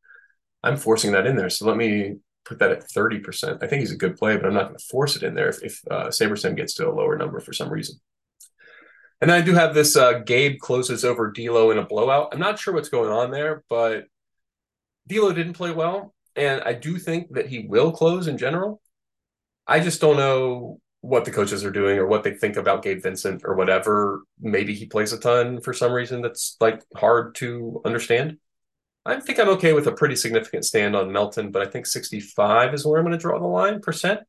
I'm 0.62 0.76
forcing 0.76 1.12
that 1.12 1.26
in 1.26 1.36
there. 1.36 1.50
So 1.50 1.66
let 1.66 1.76
me 1.76 2.16
put 2.44 2.58
that 2.58 2.70
at 2.70 2.88
30%. 2.90 3.62
I 3.62 3.66
think 3.66 3.80
he's 3.80 3.92
a 3.92 3.96
good 3.96 4.16
play, 4.16 4.36
but 4.36 4.46
I'm 4.46 4.54
not 4.54 4.64
going 4.64 4.78
to 4.78 4.84
force 4.84 5.16
it 5.16 5.22
in 5.22 5.34
there 5.34 5.48
if, 5.48 5.62
if 5.62 5.80
uh, 5.90 6.08
SaberSim 6.08 6.56
gets 6.56 6.74
to 6.74 6.88
a 6.88 6.92
lower 6.92 7.16
number 7.16 7.40
for 7.40 7.52
some 7.52 7.70
reason. 7.70 7.96
And 9.20 9.30
then 9.30 9.40
I 9.40 9.44
do 9.44 9.54
have 9.54 9.74
this 9.74 9.96
uh, 9.96 10.18
Gabe 10.18 10.58
closes 10.58 11.04
over 11.04 11.30
D'Lo 11.30 11.70
in 11.70 11.78
a 11.78 11.86
blowout. 11.86 12.28
I'm 12.32 12.40
not 12.40 12.58
sure 12.58 12.74
what's 12.74 12.90
going 12.90 13.10
on 13.10 13.30
there, 13.30 13.64
but 13.70 14.04
D'Lo 15.06 15.32
didn't 15.32 15.54
play 15.54 15.70
well, 15.70 16.14
and 16.36 16.62
I 16.62 16.72
do 16.72 16.98
think 16.98 17.32
that 17.34 17.48
he 17.48 17.60
will 17.60 17.92
close 17.92 18.28
in 18.28 18.38
general. 18.38 18.80
I 19.66 19.80
just 19.80 20.00
don't 20.00 20.16
know 20.16 20.80
what 21.00 21.24
the 21.24 21.30
coaches 21.30 21.64
are 21.64 21.70
doing 21.70 21.98
or 21.98 22.06
what 22.06 22.22
they 22.22 22.32
think 22.32 22.56
about 22.56 22.82
Gabe 22.82 23.02
Vincent 23.02 23.42
or 23.44 23.54
whatever. 23.54 24.22
Maybe 24.40 24.74
he 24.74 24.86
plays 24.86 25.12
a 25.12 25.18
ton 25.18 25.60
for 25.60 25.72
some 25.72 25.92
reason 25.92 26.22
that's 26.22 26.56
like 26.60 26.82
hard 26.96 27.34
to 27.36 27.82
understand. 27.84 28.38
I 29.06 29.20
think 29.20 29.38
I'm 29.38 29.50
okay 29.50 29.74
with 29.74 29.86
a 29.86 29.92
pretty 29.92 30.16
significant 30.16 30.64
stand 30.64 30.96
on 30.96 31.12
Melton, 31.12 31.50
but 31.50 31.60
I 31.60 31.70
think 31.70 31.86
65 31.86 32.72
is 32.72 32.86
where 32.86 32.98
I'm 32.98 33.04
going 33.04 33.12
to 33.12 33.20
draw 33.20 33.38
the 33.38 33.46
line. 33.46 33.80
Percent? 33.80 34.20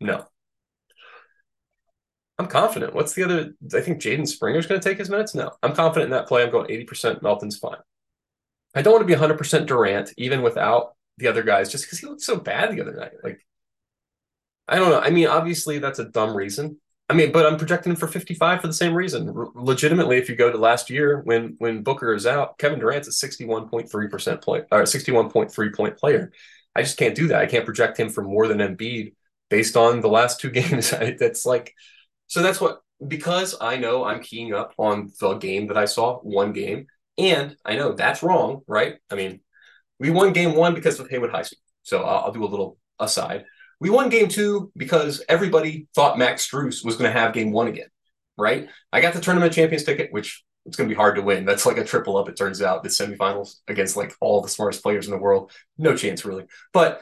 No. 0.00 0.24
I'm 2.38 2.46
confident. 2.46 2.94
What's 2.94 3.14
the 3.14 3.24
other? 3.24 3.54
I 3.74 3.80
think 3.80 4.00
Jaden 4.00 4.26
Springer's 4.26 4.66
going 4.66 4.80
to 4.80 4.88
take 4.88 4.98
his 4.98 5.10
minutes. 5.10 5.34
No, 5.34 5.50
I'm 5.62 5.74
confident 5.74 6.12
in 6.12 6.16
that 6.16 6.28
play. 6.28 6.44
I'm 6.44 6.50
going 6.50 6.68
80%. 6.68 7.22
Melton's 7.22 7.58
fine. 7.58 7.78
I 8.74 8.82
don't 8.82 8.92
want 8.92 9.06
to 9.06 9.16
be 9.16 9.20
100% 9.20 9.66
Durant, 9.66 10.12
even 10.16 10.42
without 10.42 10.94
the 11.18 11.28
other 11.28 11.42
guys, 11.42 11.70
just 11.70 11.84
because 11.84 11.98
he 11.98 12.06
looked 12.06 12.22
so 12.22 12.36
bad 12.36 12.72
the 12.72 12.80
other 12.80 12.94
night. 12.94 13.12
Like, 13.22 13.44
I 14.68 14.76
don't 14.76 14.90
know. 14.90 15.00
I 15.00 15.10
mean, 15.10 15.26
obviously, 15.26 15.78
that's 15.78 15.98
a 15.98 16.04
dumb 16.06 16.36
reason. 16.36 16.80
I 17.08 17.14
mean, 17.14 17.32
but 17.32 17.44
I'm 17.44 17.58
projecting 17.58 17.92
him 17.92 17.96
for 17.96 18.06
55 18.06 18.60
for 18.60 18.66
the 18.66 18.72
same 18.72 18.94
reason. 18.94 19.28
R- 19.28 19.48
legitimately, 19.54 20.16
if 20.16 20.28
you 20.28 20.36
go 20.36 20.50
to 20.50 20.56
last 20.56 20.88
year 20.88 21.20
when 21.24 21.56
when 21.58 21.82
Booker 21.82 22.14
is 22.14 22.26
out, 22.26 22.58
Kevin 22.58 22.78
Durant's 22.78 23.08
a 23.08 23.26
61.3% 23.26 24.40
play 24.42 24.62
or 24.70 24.82
61.3 24.82 25.74
point 25.74 25.98
player. 25.98 26.32
I 26.74 26.82
just 26.82 26.96
can't 26.96 27.14
do 27.14 27.28
that. 27.28 27.42
I 27.42 27.46
can't 27.46 27.66
project 27.66 28.00
him 28.00 28.08
for 28.08 28.22
more 28.22 28.48
than 28.48 28.58
Embiid 28.58 29.14
based 29.50 29.76
on 29.76 30.00
the 30.00 30.08
last 30.08 30.40
two 30.40 30.50
games. 30.58 30.90
that's 30.90 31.44
like 31.44 31.74
so 32.28 32.42
that's 32.42 32.60
what 32.60 32.80
because 33.06 33.56
I 33.60 33.76
know 33.76 34.04
I'm 34.04 34.22
keying 34.22 34.54
up 34.54 34.72
on 34.78 35.12
the 35.20 35.34
game 35.34 35.66
that 35.66 35.76
I 35.76 35.84
saw, 35.84 36.18
one 36.20 36.52
game. 36.52 36.86
And 37.18 37.56
I 37.64 37.76
know 37.76 37.92
that's 37.92 38.22
wrong, 38.22 38.62
right? 38.66 38.96
I 39.10 39.16
mean, 39.16 39.40
we 40.02 40.10
won 40.10 40.32
game 40.32 40.56
one 40.56 40.74
because 40.74 40.98
of 40.98 41.08
Haywood 41.08 41.30
High 41.30 41.42
School. 41.42 41.60
So 41.82 42.02
I'll, 42.02 42.24
I'll 42.24 42.32
do 42.32 42.44
a 42.44 42.46
little 42.46 42.76
aside. 42.98 43.44
We 43.78 43.88
won 43.88 44.08
game 44.08 44.26
two 44.26 44.72
because 44.76 45.22
everybody 45.28 45.86
thought 45.94 46.18
Max 46.18 46.44
Strus 46.48 46.84
was 46.84 46.96
going 46.96 47.12
to 47.12 47.18
have 47.18 47.32
game 47.32 47.52
one 47.52 47.68
again, 47.68 47.86
right? 48.36 48.68
I 48.92 49.00
got 49.00 49.14
the 49.14 49.20
tournament 49.20 49.52
champions 49.52 49.84
ticket, 49.84 50.12
which 50.12 50.42
it's 50.66 50.76
going 50.76 50.88
to 50.88 50.92
be 50.92 50.98
hard 50.98 51.14
to 51.16 51.22
win. 51.22 51.44
That's 51.44 51.66
like 51.66 51.78
a 51.78 51.84
triple 51.84 52.16
up, 52.16 52.28
it 52.28 52.36
turns 52.36 52.60
out, 52.60 52.82
the 52.82 52.88
semifinals 52.88 53.60
against 53.68 53.96
like 53.96 54.12
all 54.20 54.42
the 54.42 54.48
smartest 54.48 54.82
players 54.82 55.06
in 55.06 55.12
the 55.12 55.18
world. 55.18 55.52
No 55.78 55.96
chance, 55.96 56.24
really. 56.24 56.46
But 56.72 57.00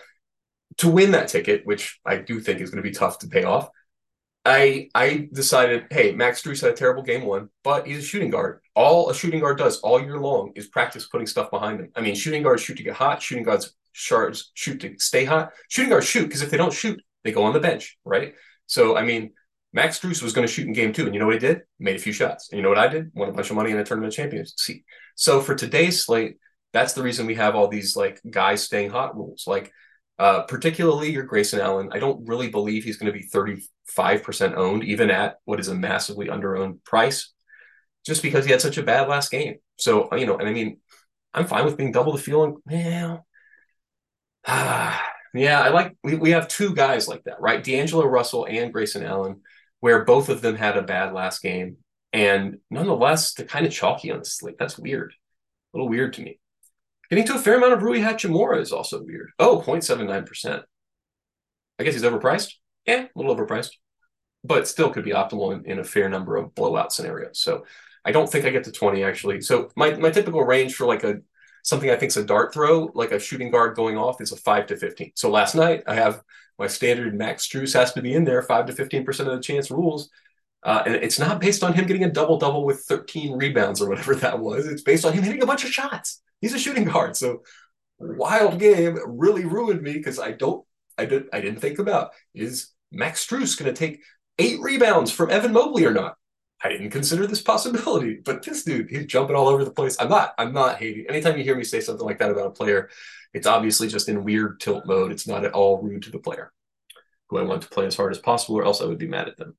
to 0.79 0.91
win 0.91 1.13
that 1.13 1.29
ticket, 1.29 1.65
which 1.65 1.99
I 2.05 2.19
do 2.19 2.39
think 2.39 2.61
is 2.61 2.69
going 2.69 2.83
to 2.83 2.89
be 2.89 2.95
tough 2.95 3.19
to 3.21 3.29
pay 3.29 3.45
off, 3.45 3.71
I 4.45 4.89
I 4.95 5.29
decided, 5.33 5.87
hey, 5.91 6.13
Max 6.13 6.43
Strus 6.43 6.63
had 6.63 6.71
a 6.71 6.77
terrible 6.77 7.03
game 7.03 7.25
one, 7.25 7.51
but 7.63 7.87
he's 7.87 7.99
a 7.99 8.03
shooting 8.03 8.31
guard. 8.31 8.61
All 8.75 9.11
a 9.11 9.15
shooting 9.15 9.41
guard 9.41 9.59
does 9.59 9.81
all 9.81 10.01
year 10.01 10.19
long 10.19 10.53
is 10.55 10.67
practice 10.69 11.07
putting 11.07 11.27
stuff 11.27 11.51
behind 11.51 11.81
him. 11.81 11.91
I 11.95 12.01
mean, 12.01 12.15
shooting 12.15 12.43
guards 12.43 12.63
shoot 12.63 12.77
to 12.79 12.83
get 12.83 12.95
hot. 12.95 13.23
Shooting 13.23 13.45
guards 13.45 13.77
shards 13.93 14.51
shoot 14.55 14.81
to 14.81 14.95
stay 14.99 15.25
hot. 15.25 15.53
Shooting 15.69 15.91
guards 15.91 16.07
shoot 16.09 16.25
because 16.25 16.43
if 16.43 16.51
they 16.51 16.57
don't 16.57 16.73
shoot, 16.73 17.01
they 17.25 17.33
go 17.33 17.43
on 17.43 17.53
the 17.53 17.61
bench, 17.61 17.99
right? 18.05 18.35
So 18.67 18.97
I 18.97 19.05
mean, 19.05 19.33
Max 19.73 20.01
Strus 20.01 20.23
was 20.23 20.33
going 20.33 20.47
to 20.47 20.53
shoot 20.53 20.67
in 20.67 20.73
game 20.73 20.93
two, 20.93 21.05
and 21.05 21.15
you 21.15 21.21
know 21.21 21.27
what 21.27 21.35
he 21.35 21.41
did? 21.41 21.63
Made 21.79 21.97
a 21.97 22.01
few 22.01 22.13
shots. 22.13 22.49
And 22.51 22.59
you 22.59 22.63
know 22.63 22.71
what 22.71 22.79
I 22.79 22.89
did? 22.89 23.11
Won 23.15 23.29
a 23.29 23.33
bunch 23.33 23.51
of 23.51 23.57
money 23.57 23.71
in 23.71 23.77
the 23.77 23.85
tournament 23.85 24.15
champions 24.15 24.55
seat. 24.57 24.85
So 25.17 25.41
for 25.41 25.55
today's 25.55 26.05
slate, 26.05 26.39
that's 26.73 26.95
the 26.95 27.03
reason 27.03 27.27
we 27.27 27.35
have 27.35 27.55
all 27.55 27.69
these 27.69 27.95
like 27.95 28.21
guys 28.29 28.63
staying 28.63 28.91
hot 28.91 29.17
rules. 29.17 29.45
Like 29.47 29.73
uh, 30.21 30.43
particularly 30.43 31.11
your 31.11 31.23
Grayson 31.23 31.61
Allen. 31.61 31.89
I 31.93 31.99
don't 31.99 32.29
really 32.29 32.51
believe 32.51 32.85
he's 32.85 32.99
going 32.99 33.11
to 33.11 33.19
be 33.19 33.27
35% 33.27 34.55
owned, 34.55 34.85
even 34.85 35.11
at 35.11 35.37
what 35.47 35.59
is 35.59 35.69
a 35.69 35.75
massively 35.75 36.29
under 36.29 36.59
owned 36.59 36.85
price, 36.85 37.33
just 38.05 38.23
because 38.23 38.45
he 38.45 38.51
had 38.51 38.61
such 38.61 38.77
a 38.77 38.83
bad 38.83 39.09
last 39.09 39.31
game. 39.31 39.57
So, 39.79 40.15
you 40.15 40.27
know, 40.27 40.37
and 40.37 40.47
I 40.47 40.53
mean, 40.53 40.77
I'm 41.33 41.47
fine 41.47 41.65
with 41.65 41.79
being 41.79 41.91
double 41.91 42.13
the 42.13 42.23
feeling. 42.23 42.59
Yeah. 42.69 43.19
Ah, 44.47 45.07
yeah, 45.35 45.61
I 45.61 45.69
like 45.69 45.97
we, 46.03 46.15
we 46.17 46.31
have 46.31 46.49
two 46.49 46.75
guys 46.75 47.07
like 47.07 47.25
that, 47.25 47.43
right? 47.43 47.63
D'Angelo 47.63 48.07
Russell 48.07 48.47
and 48.47 48.73
Grayson 48.73 49.05
Allen, 49.05 49.43
where 49.81 50.03
both 50.07 50.31
of 50.31 50.41
them 50.41 50.57
had 50.57 50.79
a 50.79 50.83
bad 50.83 51.13
last 51.13 51.43
game. 51.43 51.77
And 52.15 52.57
nonetheless, 52.71 53.35
they're 53.35 53.45
kind 53.45 53.67
of 53.67 53.73
chalky 53.73 54.11
on 54.11 54.21
the 54.21 54.25
slate. 54.25 54.57
That's 54.59 54.79
weird. 54.79 55.13
A 55.13 55.77
little 55.77 55.91
weird 55.91 56.15
to 56.15 56.23
me. 56.23 56.41
Getting 57.11 57.27
to 57.27 57.35
a 57.35 57.39
fair 57.39 57.57
amount 57.57 57.73
of 57.73 57.83
Rui 57.83 57.99
Hachimura 57.99 58.61
is 58.61 58.73
also 58.73 59.03
weird. 59.03 59.33
Oh, 59.39 59.61
0.79%. 59.67 60.63
I 61.79 61.85
guess 61.85 61.95
he's 61.95 62.05
overpriced. 62.05 62.55
Yeah, 62.87 63.07
a 63.15 63.19
little 63.19 63.35
overpriced, 63.35 63.73
but 64.45 64.69
still 64.69 64.91
could 64.91 65.05
be 65.05 65.11
optimal 65.11 65.53
in, 65.53 65.65
in 65.65 65.79
a 65.81 65.85
fair 65.85 66.09
number 66.09 66.37
of 66.37 66.55
blowout 66.55 66.93
scenarios. 66.93 67.41
So 67.41 67.65
I 68.05 68.13
don't 68.13 68.31
think 68.31 68.45
I 68.45 68.51
get 68.51 68.65
to 68.65 68.73
20 68.73 69.03
actually. 69.03 69.41
So 69.41 69.71
my, 69.77 69.95
my 69.95 70.11
typical 70.11 70.45
range 70.45 70.75
for 70.75 70.87
like 70.87 71.03
a 71.03 71.17
something 71.63 71.91
I 71.91 71.97
think 71.97 72.11
is 72.11 72.17
a 72.17 72.25
dart 72.25 72.55
throw, 72.55 72.91
like 72.95 73.13
a 73.13 73.19
shooting 73.19 73.51
guard 73.51 73.77
going 73.77 73.99
off, 73.99 74.21
is 74.21 74.33
a 74.33 74.37
5 74.37 74.69
to 74.69 74.77
15. 74.77 75.13
So 75.15 75.31
last 75.31 75.55
night 75.55 75.83
I 75.87 75.95
have 75.95 76.23
my 76.59 76.69
standard 76.69 77.15
Max 77.15 77.47
Strus 77.47 77.75
has 77.75 77.93
to 77.95 78.03
be 78.03 78.15
in 78.15 78.25
there, 78.25 78.43
5 78.43 78.67
to 78.67 78.73
15% 78.73 79.21
of 79.21 79.27
the 79.27 79.41
chance 79.41 79.71
rules. 79.71 80.11
Uh, 80.63 80.83
and 80.87 80.95
it's 80.95 81.19
not 81.19 81.41
based 81.41 81.65
on 81.65 81.73
him 81.73 81.87
getting 81.87 82.05
a 82.05 82.11
double 82.11 82.39
double 82.39 82.65
with 82.65 82.81
13 82.81 83.37
rebounds 83.37 83.81
or 83.81 83.89
whatever 83.89 84.15
that 84.15 84.39
was. 84.39 84.67
It's 84.67 84.83
based 84.83 85.05
on 85.05 85.13
him 85.13 85.25
hitting 85.25 85.43
a 85.43 85.47
bunch 85.47 85.65
of 85.65 85.71
shots. 85.71 86.23
He's 86.41 86.55
a 86.55 86.59
shooting 86.59 86.85
guard. 86.85 87.17
So 87.17 87.43
wild 87.99 88.59
game 88.59 88.99
really 89.07 89.45
ruined 89.45 89.83
me 89.83 89.95
because 89.95 90.19
I 90.19 90.33
don't, 90.33 90.65
I 90.97 91.05
did, 91.05 91.25
I 91.33 91.41
didn't 91.41 91.61
think 91.61 91.79
about 91.79 92.11
is 92.35 92.71
Max 92.91 93.27
Strus 93.27 93.59
going 93.59 93.73
to 93.73 93.79
take 93.79 94.03
eight 94.39 94.61
rebounds 94.61 95.13
from 95.13 95.31
Evan 95.31 95.53
Mobley 95.53 95.85
or 95.85 95.93
not? 95.93 96.17
I 96.63 96.69
didn't 96.69 96.91
consider 96.91 97.27
this 97.27 97.41
possibility, 97.41 98.21
but 98.23 98.43
this 98.43 98.65
dude, 98.65 98.91
he's 98.91 99.07
jumping 99.07 99.35
all 99.35 99.49
over 99.49 99.65
the 99.65 99.71
place. 99.71 99.97
I'm 99.99 100.11
not, 100.11 100.35
I'm 100.37 100.53
not 100.53 100.77
hating. 100.77 101.07
Anytime 101.09 101.39
you 101.39 101.45
hear 101.45 101.57
me 101.57 101.65
say 101.65 101.81
something 101.81 102.05
like 102.05 102.19
that 102.19 102.31
about 102.31 102.49
a 102.49 102.51
player, 102.51 102.91
it's 103.33 103.47
obviously 103.47 103.89
just 103.89 104.09
in 104.09 104.25
weird 104.25 104.61
tilt 104.61 104.85
mode. 104.85 105.11
It's 105.11 105.27
not 105.27 105.45
at 105.45 105.53
all 105.53 105.81
rude 105.81 106.03
to 106.03 106.11
the 106.11 106.19
player 106.19 106.53
who 107.29 107.39
I 107.39 107.43
want 107.43 107.63
to 107.63 107.69
play 107.69 107.87
as 107.87 107.97
hard 107.97 108.13
as 108.13 108.19
possible, 108.19 108.57
or 108.57 108.65
else 108.65 108.83
I 108.83 108.87
would 108.87 108.99
be 108.99 109.09
mad 109.09 109.29
at 109.29 109.37
them. 109.37 109.57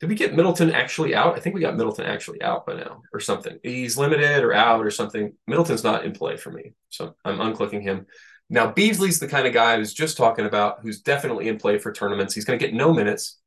Did 0.00 0.10
we 0.10 0.14
get 0.14 0.34
Middleton 0.34 0.72
actually 0.72 1.14
out? 1.14 1.36
I 1.36 1.40
think 1.40 1.54
we 1.54 1.62
got 1.62 1.76
Middleton 1.76 2.04
actually 2.04 2.42
out 2.42 2.66
by 2.66 2.74
now 2.74 3.02
or 3.14 3.20
something. 3.20 3.58
He's 3.62 3.96
limited 3.96 4.44
or 4.44 4.52
out 4.52 4.84
or 4.84 4.90
something. 4.90 5.32
Middleton's 5.46 5.84
not 5.84 6.04
in 6.04 6.12
play 6.12 6.36
for 6.36 6.50
me. 6.50 6.74
So 6.90 7.14
I'm 7.24 7.38
unclicking 7.38 7.82
him. 7.82 8.06
Now, 8.50 8.70
Beasley's 8.70 9.18
the 9.18 9.26
kind 9.26 9.46
of 9.46 9.54
guy 9.54 9.72
I 9.72 9.78
was 9.78 9.94
just 9.94 10.16
talking 10.16 10.44
about 10.44 10.80
who's 10.82 11.00
definitely 11.00 11.48
in 11.48 11.58
play 11.58 11.78
for 11.78 11.92
tournaments. 11.92 12.34
He's 12.34 12.44
going 12.44 12.58
to 12.58 12.64
get 12.64 12.74
no 12.74 12.92
minutes. 12.92 13.38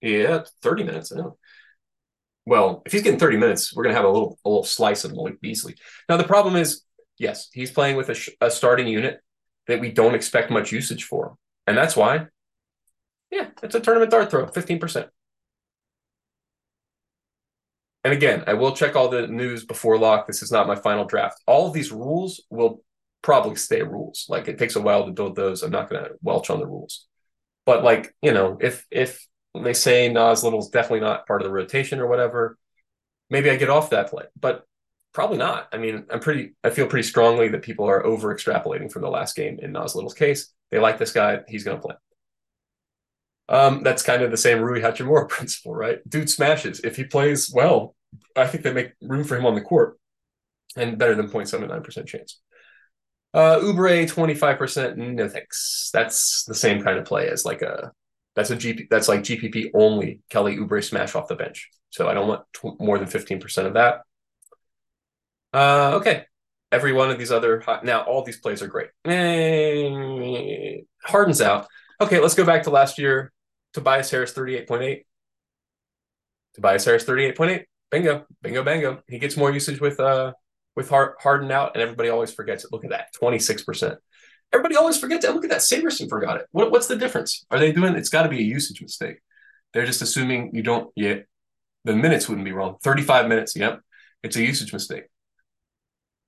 Yeah, 0.00 0.44
30 0.62 0.84
minutes. 0.84 1.12
I 1.12 1.16
know. 1.16 1.36
Well, 2.46 2.82
if 2.86 2.92
he's 2.92 3.02
getting 3.02 3.20
30 3.20 3.36
minutes, 3.36 3.76
we're 3.76 3.84
going 3.84 3.94
to 3.94 4.00
have 4.00 4.08
a 4.08 4.12
little 4.12 4.38
a 4.44 4.48
little 4.48 4.64
slice 4.64 5.04
of 5.04 5.12
Malik 5.12 5.40
Beasley. 5.40 5.76
Now, 6.08 6.16
the 6.16 6.24
problem 6.24 6.56
is, 6.56 6.82
yes, 7.18 7.50
he's 7.52 7.70
playing 7.70 7.96
with 7.96 8.08
a, 8.08 8.14
sh- 8.14 8.30
a 8.40 8.50
starting 8.50 8.88
unit 8.88 9.20
that 9.66 9.80
we 9.80 9.92
don't 9.92 10.14
expect 10.14 10.50
much 10.50 10.72
usage 10.72 11.04
for. 11.04 11.36
And 11.66 11.76
that's 11.76 11.94
why, 11.94 12.26
yeah, 13.30 13.48
it's 13.62 13.74
a 13.74 13.80
tournament 13.80 14.10
dart 14.10 14.30
throw, 14.30 14.46
15%. 14.46 15.08
And 18.08 18.16
again, 18.16 18.42
I 18.46 18.54
will 18.54 18.72
check 18.72 18.96
all 18.96 19.10
the 19.10 19.26
news 19.26 19.66
before 19.66 19.98
lock. 19.98 20.26
This 20.26 20.42
is 20.42 20.50
not 20.50 20.66
my 20.66 20.76
final 20.76 21.04
draft. 21.04 21.42
All 21.46 21.66
of 21.66 21.74
these 21.74 21.92
rules 21.92 22.40
will 22.48 22.82
probably 23.20 23.56
stay 23.56 23.82
rules. 23.82 24.24
Like 24.30 24.48
it 24.48 24.56
takes 24.56 24.76
a 24.76 24.80
while 24.80 25.04
to 25.04 25.12
build 25.12 25.36
those. 25.36 25.62
I'm 25.62 25.70
not 25.70 25.90
going 25.90 26.02
to 26.02 26.12
welch 26.22 26.48
on 26.48 26.58
the 26.58 26.66
rules. 26.66 27.06
But 27.66 27.84
like, 27.84 28.14
you 28.22 28.32
know, 28.32 28.56
if 28.62 28.86
if 28.90 29.28
they 29.54 29.74
say 29.74 30.08
Nas 30.08 30.42
Little's 30.42 30.70
definitely 30.70 31.00
not 31.00 31.26
part 31.26 31.42
of 31.42 31.48
the 31.48 31.52
rotation 31.52 32.00
or 32.00 32.06
whatever, 32.06 32.56
maybe 33.28 33.50
I 33.50 33.56
get 33.56 33.68
off 33.68 33.90
that 33.90 34.08
play. 34.08 34.24
But 34.40 34.64
probably 35.12 35.36
not. 35.36 35.68
I 35.70 35.76
mean, 35.76 36.06
I'm 36.08 36.20
pretty 36.20 36.54
I 36.64 36.70
feel 36.70 36.86
pretty 36.86 37.06
strongly 37.06 37.48
that 37.48 37.60
people 37.60 37.84
are 37.84 38.06
over 38.06 38.34
extrapolating 38.34 38.90
from 38.90 39.02
the 39.02 39.10
last 39.10 39.36
game 39.36 39.58
in 39.60 39.72
Nas 39.72 39.94
Little's 39.94 40.14
case. 40.14 40.50
They 40.70 40.78
like 40.78 40.96
this 40.96 41.12
guy, 41.12 41.40
he's 41.46 41.64
going 41.64 41.76
to 41.76 41.82
play. 41.82 41.96
Um, 43.50 43.82
that's 43.82 44.02
kind 44.02 44.22
of 44.22 44.30
the 44.30 44.38
same 44.38 44.60
Rui 44.60 44.80
Hachimura 44.80 45.28
principle, 45.28 45.74
right? 45.74 45.98
Dude 46.08 46.30
smashes. 46.30 46.80
If 46.80 46.96
he 46.96 47.04
plays 47.04 47.52
well, 47.52 47.94
I 48.36 48.46
think 48.46 48.64
they 48.64 48.72
make 48.72 48.92
room 49.02 49.24
for 49.24 49.36
him 49.36 49.46
on 49.46 49.54
the 49.54 49.60
court 49.60 49.98
and 50.76 50.98
better 50.98 51.14
than 51.14 51.28
0.79% 51.28 52.06
chance. 52.06 52.40
Uh, 53.34 53.58
Oubre 53.58 54.10
25%, 54.10 54.96
no 54.96 55.28
thanks. 55.28 55.90
That's 55.92 56.44
the 56.44 56.54
same 56.54 56.82
kind 56.82 56.98
of 56.98 57.04
play 57.04 57.28
as 57.28 57.44
like 57.44 57.62
a 57.62 57.92
that's 58.34 58.50
a 58.50 58.56
GP 58.56 58.88
that's 58.88 59.08
like 59.08 59.20
GPP 59.20 59.70
only 59.74 60.20
Kelly 60.30 60.56
Oubre 60.56 60.82
smash 60.82 61.14
off 61.14 61.28
the 61.28 61.34
bench. 61.34 61.68
So 61.90 62.08
I 62.08 62.14
don't 62.14 62.28
want 62.28 62.42
tw- 62.52 62.80
more 62.80 62.98
than 62.98 63.08
15% 63.08 63.66
of 63.66 63.74
that. 63.74 64.02
Uh, 65.52 65.96
okay. 65.96 66.24
Every 66.70 66.92
one 66.92 67.10
of 67.10 67.18
these 67.18 67.32
other 67.32 67.60
hot, 67.60 67.84
now 67.84 68.02
all 68.02 68.22
these 68.22 68.38
plays 68.38 68.62
are 68.62 68.66
great. 68.66 68.90
Eh, 69.06 70.82
Harden's 71.02 71.40
out. 71.40 71.66
Okay, 72.00 72.20
let's 72.20 72.34
go 72.34 72.44
back 72.44 72.64
to 72.64 72.70
last 72.70 72.98
year. 72.98 73.32
Tobias 73.72 74.10
Harris 74.10 74.32
38.8. 74.34 75.04
Tobias 76.54 76.84
Harris 76.84 77.04
38.8. 77.04 77.64
Bingo, 77.90 78.26
bingo, 78.42 78.62
bango. 78.62 79.02
He 79.08 79.18
gets 79.18 79.36
more 79.36 79.50
usage 79.50 79.80
with 79.80 79.98
uh 80.00 80.32
with 80.76 80.90
Harden 80.90 81.50
out, 81.50 81.72
and 81.74 81.82
everybody 81.82 82.08
always 82.08 82.32
forgets 82.32 82.64
it. 82.64 82.72
Look 82.72 82.84
at 82.84 82.90
that, 82.90 83.08
26%. 83.20 83.96
Everybody 84.52 84.76
always 84.76 84.96
forgets 84.96 85.24
it. 85.24 85.34
Look 85.34 85.44
at 85.44 85.50
that. 85.50 85.60
SaberSim 85.60 86.08
forgot 86.08 86.36
it. 86.36 86.46
What, 86.52 86.70
what's 86.70 86.86
the 86.86 86.96
difference? 86.96 87.44
Are 87.50 87.58
they 87.58 87.72
doing 87.72 87.96
it's 87.96 88.08
got 88.08 88.22
to 88.22 88.28
be 88.28 88.38
a 88.38 88.42
usage 88.42 88.80
mistake. 88.80 89.16
They're 89.74 89.84
just 89.84 90.02
assuming 90.02 90.54
you 90.54 90.62
don't 90.62 90.90
yet. 90.94 91.26
The 91.84 91.94
minutes 91.94 92.28
wouldn't 92.28 92.44
be 92.44 92.52
wrong. 92.52 92.76
35 92.82 93.28
minutes. 93.28 93.56
Yep. 93.56 93.80
It's 94.22 94.36
a 94.36 94.42
usage 94.42 94.72
mistake. 94.72 95.04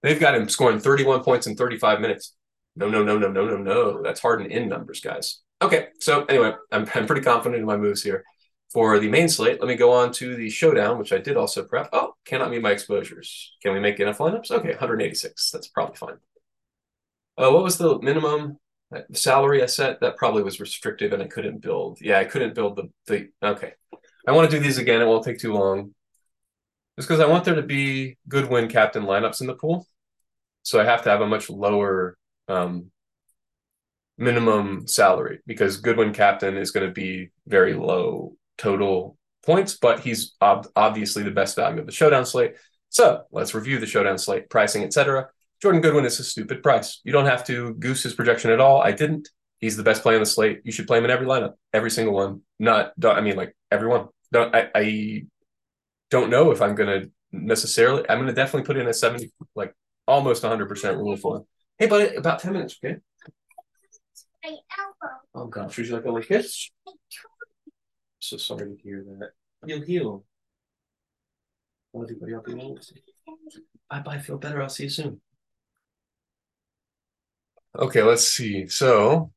They've 0.02 0.20
got 0.20 0.34
him 0.34 0.48
scoring 0.48 0.80
31 0.80 1.22
points 1.22 1.46
in 1.46 1.56
35 1.56 2.00
minutes. 2.00 2.34
No, 2.76 2.88
no, 2.88 3.02
no, 3.04 3.18
no, 3.18 3.30
no, 3.30 3.44
no, 3.44 3.56
no. 3.56 4.02
That's 4.02 4.20
Harden 4.20 4.50
in 4.50 4.68
numbers, 4.68 5.00
guys. 5.00 5.40
Okay. 5.62 5.88
So 6.00 6.24
anyway, 6.24 6.52
I'm, 6.72 6.88
I'm 6.94 7.06
pretty 7.06 7.22
confident 7.22 7.60
in 7.60 7.66
my 7.66 7.76
moves 7.76 8.02
here. 8.02 8.24
For 8.72 9.00
the 9.00 9.08
main 9.08 9.28
slate, 9.28 9.60
let 9.60 9.68
me 9.68 9.74
go 9.74 9.92
on 9.92 10.12
to 10.14 10.36
the 10.36 10.48
showdown, 10.48 10.98
which 10.98 11.12
I 11.12 11.18
did 11.18 11.36
also 11.36 11.64
prep. 11.64 11.88
Oh, 11.92 12.14
cannot 12.24 12.50
meet 12.50 12.62
my 12.62 12.70
exposures. 12.70 13.56
Can 13.62 13.72
we 13.72 13.80
make 13.80 13.98
enough 13.98 14.18
lineups? 14.18 14.52
Okay, 14.52 14.70
186. 14.70 15.50
That's 15.50 15.66
probably 15.66 15.96
fine. 15.96 16.18
Uh, 17.36 17.50
what 17.50 17.64
was 17.64 17.78
the 17.78 17.98
minimum 18.00 18.58
salary 19.12 19.62
I 19.62 19.66
set? 19.66 20.00
That 20.00 20.16
probably 20.16 20.44
was 20.44 20.60
restrictive 20.60 21.12
and 21.12 21.22
I 21.22 21.26
couldn't 21.26 21.62
build. 21.62 22.00
Yeah, 22.00 22.18
I 22.18 22.24
couldn't 22.24 22.54
build 22.54 22.76
the, 22.76 22.90
the 23.06 23.30
okay. 23.42 23.72
I 24.28 24.32
want 24.32 24.48
to 24.48 24.56
do 24.56 24.62
these 24.62 24.78
again. 24.78 25.00
It 25.00 25.06
won't 25.06 25.24
take 25.24 25.38
too 25.38 25.54
long. 25.54 25.94
Just 26.96 27.08
because 27.08 27.20
I 27.20 27.26
want 27.26 27.44
there 27.44 27.54
to 27.56 27.62
be 27.62 28.18
Goodwin 28.28 28.68
captain 28.68 29.02
lineups 29.02 29.40
in 29.40 29.48
the 29.48 29.54
pool. 29.54 29.86
So 30.62 30.78
I 30.78 30.84
have 30.84 31.02
to 31.02 31.10
have 31.10 31.22
a 31.22 31.26
much 31.26 31.50
lower 31.50 32.16
um, 32.46 32.90
minimum 34.18 34.86
salary 34.86 35.40
because 35.46 35.78
Goodwin 35.78 36.12
captain 36.12 36.56
is 36.56 36.70
going 36.70 36.86
to 36.86 36.92
be 36.92 37.30
very 37.46 37.74
low 37.74 38.36
total 38.60 39.16
points, 39.44 39.78
but 39.80 40.00
he's 40.00 40.34
ob- 40.40 40.68
obviously 40.76 41.22
the 41.22 41.30
best 41.30 41.56
value 41.56 41.80
of 41.80 41.86
the 41.86 41.92
showdown 41.92 42.26
slate. 42.26 42.54
So 42.88 43.22
let's 43.32 43.54
review 43.54 43.78
the 43.78 43.86
showdown 43.86 44.18
slate, 44.18 44.50
pricing, 44.50 44.82
etc. 44.84 45.28
Jordan 45.62 45.80
Goodwin 45.80 46.04
is 46.04 46.18
a 46.20 46.24
stupid 46.24 46.62
price. 46.62 47.00
You 47.04 47.12
don't 47.12 47.26
have 47.26 47.44
to 47.46 47.74
goose 47.74 48.02
his 48.02 48.14
projection 48.14 48.50
at 48.50 48.60
all. 48.60 48.82
I 48.82 48.92
didn't. 48.92 49.28
He's 49.58 49.76
the 49.76 49.82
best 49.82 50.02
player 50.02 50.16
on 50.16 50.22
the 50.22 50.26
slate. 50.26 50.60
You 50.64 50.72
should 50.72 50.86
play 50.86 50.98
him 50.98 51.04
in 51.04 51.10
every 51.10 51.26
lineup, 51.26 51.54
every 51.72 51.90
single 51.90 52.14
one. 52.14 52.40
Not, 52.58 52.92
I 53.04 53.20
mean, 53.20 53.36
like 53.36 53.54
everyone. 53.70 54.08
Don't 54.32 54.54
I, 54.54 54.70
I 54.74 55.24
don't 56.10 56.30
know 56.30 56.50
if 56.50 56.62
I'm 56.62 56.74
gonna 56.74 57.06
necessarily. 57.32 58.04
I'm 58.08 58.18
going 58.18 58.28
to 58.28 58.32
definitely 58.32 58.66
put 58.66 58.76
in 58.76 58.88
a 58.88 58.94
70, 58.94 59.30
like 59.54 59.74
almost 60.06 60.42
100% 60.42 60.96
rule 60.96 61.16
for 61.16 61.38
him. 61.38 61.44
Hey, 61.78 61.86
buddy, 61.86 62.14
about 62.14 62.40
10 62.40 62.52
minutes, 62.52 62.78
okay? 62.82 62.98
Oh, 65.34 65.46
gosh. 65.46 65.76
Would 65.76 65.86
you 65.86 65.94
like 65.94 66.04
a 66.04 66.10
little 66.10 66.22
kiss? 66.22 66.70
So 68.20 68.36
sorry 68.36 68.76
to 68.76 68.82
hear 68.82 69.04
that. 69.18 69.30
You'll 69.66 69.82
heal. 69.82 70.24
Everybody, 71.94 72.34
I'll 72.34 72.42
be 72.42 72.54
Bye 73.88 74.00
bye. 74.00 74.18
Feel 74.18 74.38
better. 74.38 74.62
I'll 74.62 74.68
see 74.68 74.84
you 74.84 74.90
soon. 74.90 75.20
Okay, 77.76 78.02
let's 78.02 78.26
see. 78.26 78.66
So, 78.68 79.32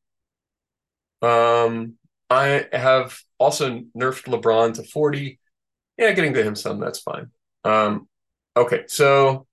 um, 1.22 1.96
I 2.30 2.68
have 2.72 3.20
also 3.40 3.82
nerfed 3.98 4.26
LeBron 4.26 4.76
to 4.76 4.84
40. 4.84 5.40
Yeah, 5.98 6.12
getting 6.12 6.34
to 6.34 6.44
him 6.44 6.56
some, 6.56 6.80
that's 6.80 7.00
fine. 7.00 7.32
Um, 7.64 8.08
okay, 8.58 8.84
so 8.88 9.48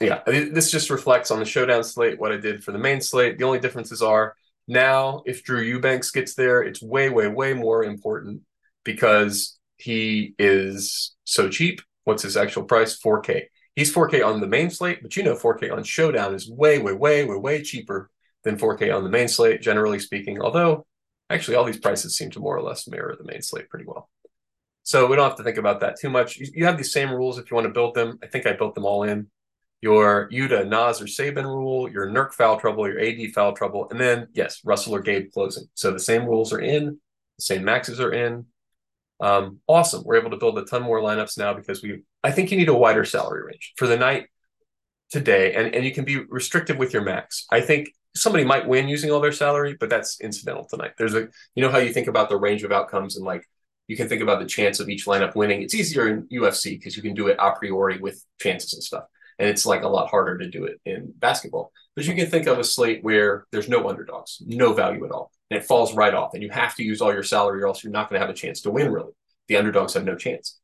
yeah, 0.00 0.22
this 0.26 0.70
just 0.70 0.90
reflects 0.90 1.30
on 1.30 1.40
the 1.40 1.44
showdown 1.44 1.82
slate 1.82 2.20
what 2.20 2.32
I 2.32 2.36
did 2.36 2.62
for 2.62 2.72
the 2.72 2.78
main 2.78 3.00
slate. 3.00 3.38
The 3.38 3.44
only 3.44 3.58
differences 3.58 4.02
are 4.02 4.36
now 4.68 5.22
if 5.26 5.42
Drew 5.42 5.62
Eubanks 5.62 6.10
gets 6.10 6.34
there, 6.34 6.62
it's 6.62 6.82
way, 6.82 7.08
way, 7.08 7.28
way 7.28 7.54
more 7.54 7.82
important 7.82 8.42
because 8.84 9.58
he 9.76 10.34
is 10.38 11.14
so 11.24 11.48
cheap. 11.48 11.80
What's 12.04 12.22
his 12.22 12.36
actual 12.36 12.64
price? 12.64 12.98
4K. 12.98 13.44
He's 13.74 13.94
4K 13.94 14.26
on 14.26 14.40
the 14.40 14.46
main 14.46 14.70
slate, 14.70 15.02
but 15.02 15.16
you 15.16 15.22
know 15.22 15.34
4K 15.34 15.72
on 15.72 15.84
Showdown 15.84 16.34
is 16.34 16.50
way, 16.50 16.78
way, 16.78 16.92
way, 16.92 17.24
way, 17.24 17.36
way 17.36 17.62
cheaper 17.62 18.10
than 18.44 18.58
4K 18.58 18.94
on 18.94 19.04
the 19.04 19.10
main 19.10 19.28
slate, 19.28 19.62
generally 19.62 19.98
speaking. 19.98 20.40
Although, 20.40 20.86
actually, 21.30 21.56
all 21.56 21.64
these 21.64 21.78
prices 21.78 22.16
seem 22.16 22.30
to 22.30 22.40
more 22.40 22.56
or 22.56 22.62
less 22.62 22.88
mirror 22.88 23.14
the 23.16 23.30
main 23.30 23.42
slate 23.42 23.68
pretty 23.68 23.84
well. 23.86 24.10
So 24.82 25.06
we 25.06 25.16
don't 25.16 25.28
have 25.28 25.36
to 25.36 25.44
think 25.44 25.58
about 25.58 25.80
that 25.80 26.00
too 26.00 26.08
much. 26.08 26.38
You, 26.38 26.64
have 26.64 26.78
these 26.78 26.92
same 26.92 27.10
rules 27.10 27.38
if 27.38 27.50
you 27.50 27.54
want 27.54 27.66
to 27.66 27.72
build 27.72 27.94
them. 27.94 28.18
I 28.22 28.26
think 28.26 28.46
I 28.46 28.54
built 28.54 28.74
them 28.74 28.86
all 28.86 29.02
in. 29.02 29.28
Your 29.80 30.28
Yuta, 30.30 30.66
Nas, 30.66 31.00
or 31.00 31.04
Saben 31.04 31.44
rule, 31.44 31.90
your 31.90 32.08
Nurk 32.08 32.32
foul 32.32 32.58
trouble, 32.58 32.88
your 32.88 33.00
AD 33.00 33.32
foul 33.32 33.52
trouble, 33.52 33.88
and 33.90 34.00
then, 34.00 34.28
yes, 34.34 34.60
Russell 34.64 34.94
or 34.94 35.00
Gabe 35.00 35.30
closing. 35.32 35.64
So 35.74 35.92
the 35.92 36.00
same 36.00 36.26
rules 36.26 36.52
are 36.52 36.60
in, 36.60 36.98
the 37.38 37.42
same 37.42 37.64
maxes 37.64 38.00
are 38.00 38.12
in. 38.12 38.46
Um, 39.20 39.60
awesome. 39.66 40.02
We're 40.04 40.16
able 40.16 40.30
to 40.30 40.36
build 40.36 40.58
a 40.58 40.64
ton 40.64 40.82
more 40.82 41.00
lineups 41.00 41.38
now 41.38 41.54
because 41.54 41.82
we, 41.82 42.02
I 42.22 42.30
think 42.30 42.50
you 42.50 42.56
need 42.56 42.68
a 42.68 42.74
wider 42.74 43.04
salary 43.04 43.44
range 43.44 43.74
for 43.76 43.86
the 43.86 43.96
night 43.96 44.26
today, 45.10 45.54
and, 45.54 45.74
and 45.74 45.84
you 45.84 45.92
can 45.92 46.04
be 46.04 46.24
restrictive 46.28 46.76
with 46.76 46.92
your 46.92 47.02
max. 47.02 47.46
I 47.50 47.60
think 47.60 47.90
somebody 48.14 48.44
might 48.44 48.66
win 48.66 48.88
using 48.88 49.10
all 49.10 49.20
their 49.20 49.32
salary, 49.32 49.76
but 49.78 49.90
that's 49.90 50.20
incidental 50.20 50.66
tonight. 50.66 50.92
There's 50.98 51.14
a, 51.14 51.28
you 51.54 51.62
know, 51.62 51.70
how 51.70 51.78
you 51.78 51.92
think 51.92 52.08
about 52.08 52.28
the 52.28 52.36
range 52.36 52.64
of 52.64 52.72
outcomes 52.72 53.16
and 53.16 53.24
like 53.24 53.48
you 53.86 53.96
can 53.96 54.08
think 54.08 54.22
about 54.22 54.40
the 54.40 54.46
chance 54.46 54.80
of 54.80 54.88
each 54.88 55.06
lineup 55.06 55.34
winning. 55.34 55.62
It's 55.62 55.74
easier 55.74 56.08
in 56.08 56.26
UFC 56.28 56.78
because 56.78 56.96
you 56.96 57.02
can 57.02 57.14
do 57.14 57.28
it 57.28 57.36
a 57.38 57.52
priori 57.52 57.98
with 57.98 58.22
chances 58.40 58.74
and 58.74 58.82
stuff. 58.82 59.04
And 59.38 59.48
it's 59.48 59.66
like 59.66 59.82
a 59.82 59.88
lot 59.88 60.10
harder 60.10 60.36
to 60.38 60.50
do 60.50 60.64
it 60.64 60.80
in 60.84 61.12
basketball. 61.16 61.72
But 61.94 62.06
you 62.06 62.14
can 62.14 62.28
think 62.28 62.46
of 62.46 62.58
a 62.58 62.64
slate 62.64 63.04
where 63.04 63.46
there's 63.52 63.68
no 63.68 63.88
underdogs, 63.88 64.42
no 64.44 64.72
value 64.72 65.04
at 65.04 65.12
all. 65.12 65.30
And 65.50 65.58
it 65.58 65.66
falls 65.66 65.94
right 65.94 66.14
off. 66.14 66.34
And 66.34 66.42
you 66.42 66.50
have 66.50 66.74
to 66.76 66.84
use 66.84 67.00
all 67.00 67.12
your 67.12 67.22
salary 67.22 67.62
or 67.62 67.66
else 67.66 67.82
you're 67.82 67.92
not 67.92 68.08
going 68.08 68.20
to 68.20 68.26
have 68.26 68.34
a 68.34 68.38
chance 68.38 68.62
to 68.62 68.70
win, 68.70 68.92
really. 68.92 69.12
The 69.46 69.56
underdogs 69.56 69.94
have 69.94 70.04
no 70.04 70.16
chance. 70.16 70.58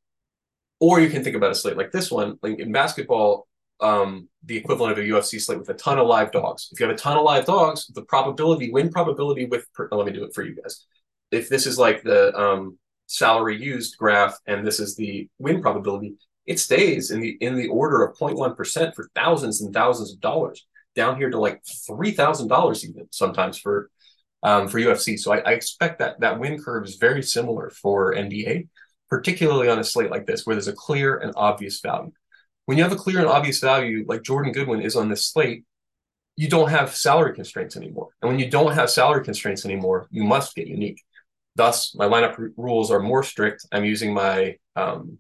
Or 0.81 1.01
you 1.01 1.09
can 1.09 1.23
think 1.23 1.37
about 1.37 1.53
a 1.53 1.55
slate 1.55 1.77
like 1.77 1.93
this 1.93 2.11
one. 2.11 2.39
Like 2.43 2.59
in 2.59 2.73
basketball, 2.73 3.47
um, 3.81 4.29
the 4.45 4.57
equivalent 4.57 4.93
of 4.93 5.05
a 5.05 5.09
UFC 5.09 5.41
slate 5.41 5.59
with 5.59 5.69
a 5.69 5.75
ton 5.75 5.99
of 5.99 6.07
live 6.07 6.33
dogs. 6.33 6.69
If 6.73 6.81
you 6.81 6.87
have 6.87 6.95
a 6.95 6.99
ton 6.99 7.17
of 7.17 7.25
live 7.25 7.47
dogs, 7.47 7.87
the 7.95 8.03
probability, 8.03 8.71
win 8.71 8.91
probability 8.91 9.47
with, 9.47 9.67
oh, 9.79 9.97
let 9.97 10.07
me 10.07 10.13
do 10.13 10.25
it 10.25 10.35
for 10.35 10.43
you 10.43 10.55
guys. 10.55 10.85
If 11.31 11.49
this 11.49 11.67
is 11.67 11.79
like 11.79 12.03
the 12.03 12.35
um, 12.39 12.79
salary 13.07 13.61
used 13.61 13.97
graph 13.99 14.39
and 14.47 14.67
this 14.67 14.81
is 14.81 14.97
the 14.97 15.29
win 15.39 15.63
probability, 15.63 16.15
it 16.47 16.59
stays 16.59 17.11
in 17.11 17.21
the 17.21 17.37
in 17.41 17.57
the 17.57 17.69
order 17.69 18.03
of 18.03 18.17
0.1% 18.17 18.95
for 18.95 19.09
thousands 19.15 19.63
and 19.63 19.73
thousands 19.73 20.13
of 20.13 20.21
dollars, 20.21 20.67
down 20.95 21.17
here 21.17 21.31
to 21.31 21.39
like 21.39 21.63
$3,000 21.89 22.85
even 22.85 23.09
sometimes 23.11 23.59
for 23.59 23.91
um, 24.43 24.69
for 24.69 24.79
UFC. 24.79 25.19
So 25.19 25.33
I, 25.33 25.39
I, 25.39 25.53
expect 25.53 26.01
that 26.01 26.21
that 26.21 26.39
win 26.39 26.63
curve 26.63 26.85
is 26.85 26.97
very 26.97 27.23
similar 27.23 27.71
for 27.71 28.15
NBA 28.15 28.69
particularly 29.15 29.69
on 29.69 29.79
a 29.79 29.85
slate 29.85 30.11
like 30.11 30.27
this 30.27 30.45
where 30.45 30.57
there's 30.57 30.69
a 30.69 30.73
clear 30.73 31.17
and 31.17 31.33
obvious 31.37 31.81
value. 31.81 32.11
When 32.67 32.79
you 32.79 32.83
have 32.83 32.93
a 32.93 32.97
clear 32.97 33.19
and 33.19 33.29
obvious 33.29 33.61
value, 33.61 34.05
like 34.09 34.23
Jordan 34.23 34.53
Goodwin 34.53 34.81
is 34.81 34.97
on 34.97 35.09
this 35.09 35.29
slate, 35.29 35.65
you 36.37 36.49
don't 36.49 36.71
have 36.71 36.97
salary 36.97 37.33
constraints 37.33 37.77
anymore. 37.77 38.09
And 38.21 38.29
when 38.29 38.41
you 38.41 38.51
don't 38.51 38.75
have 38.75 38.91
salary 38.91 39.23
constraints 39.23 39.65
anymore, 39.65 40.09
you 40.11 40.25
must 40.25 40.57
get 40.57 40.67
unique. 40.67 41.01
Thus, 41.55 41.95
my 41.95 42.07
lineup 42.07 42.37
r- 42.39 42.51
rules 42.57 42.91
are 42.91 42.99
more 42.99 43.23
strict. 43.23 43.65
I'm 43.71 43.85
using 43.85 44.13
my 44.13 44.57
um, 44.75 45.19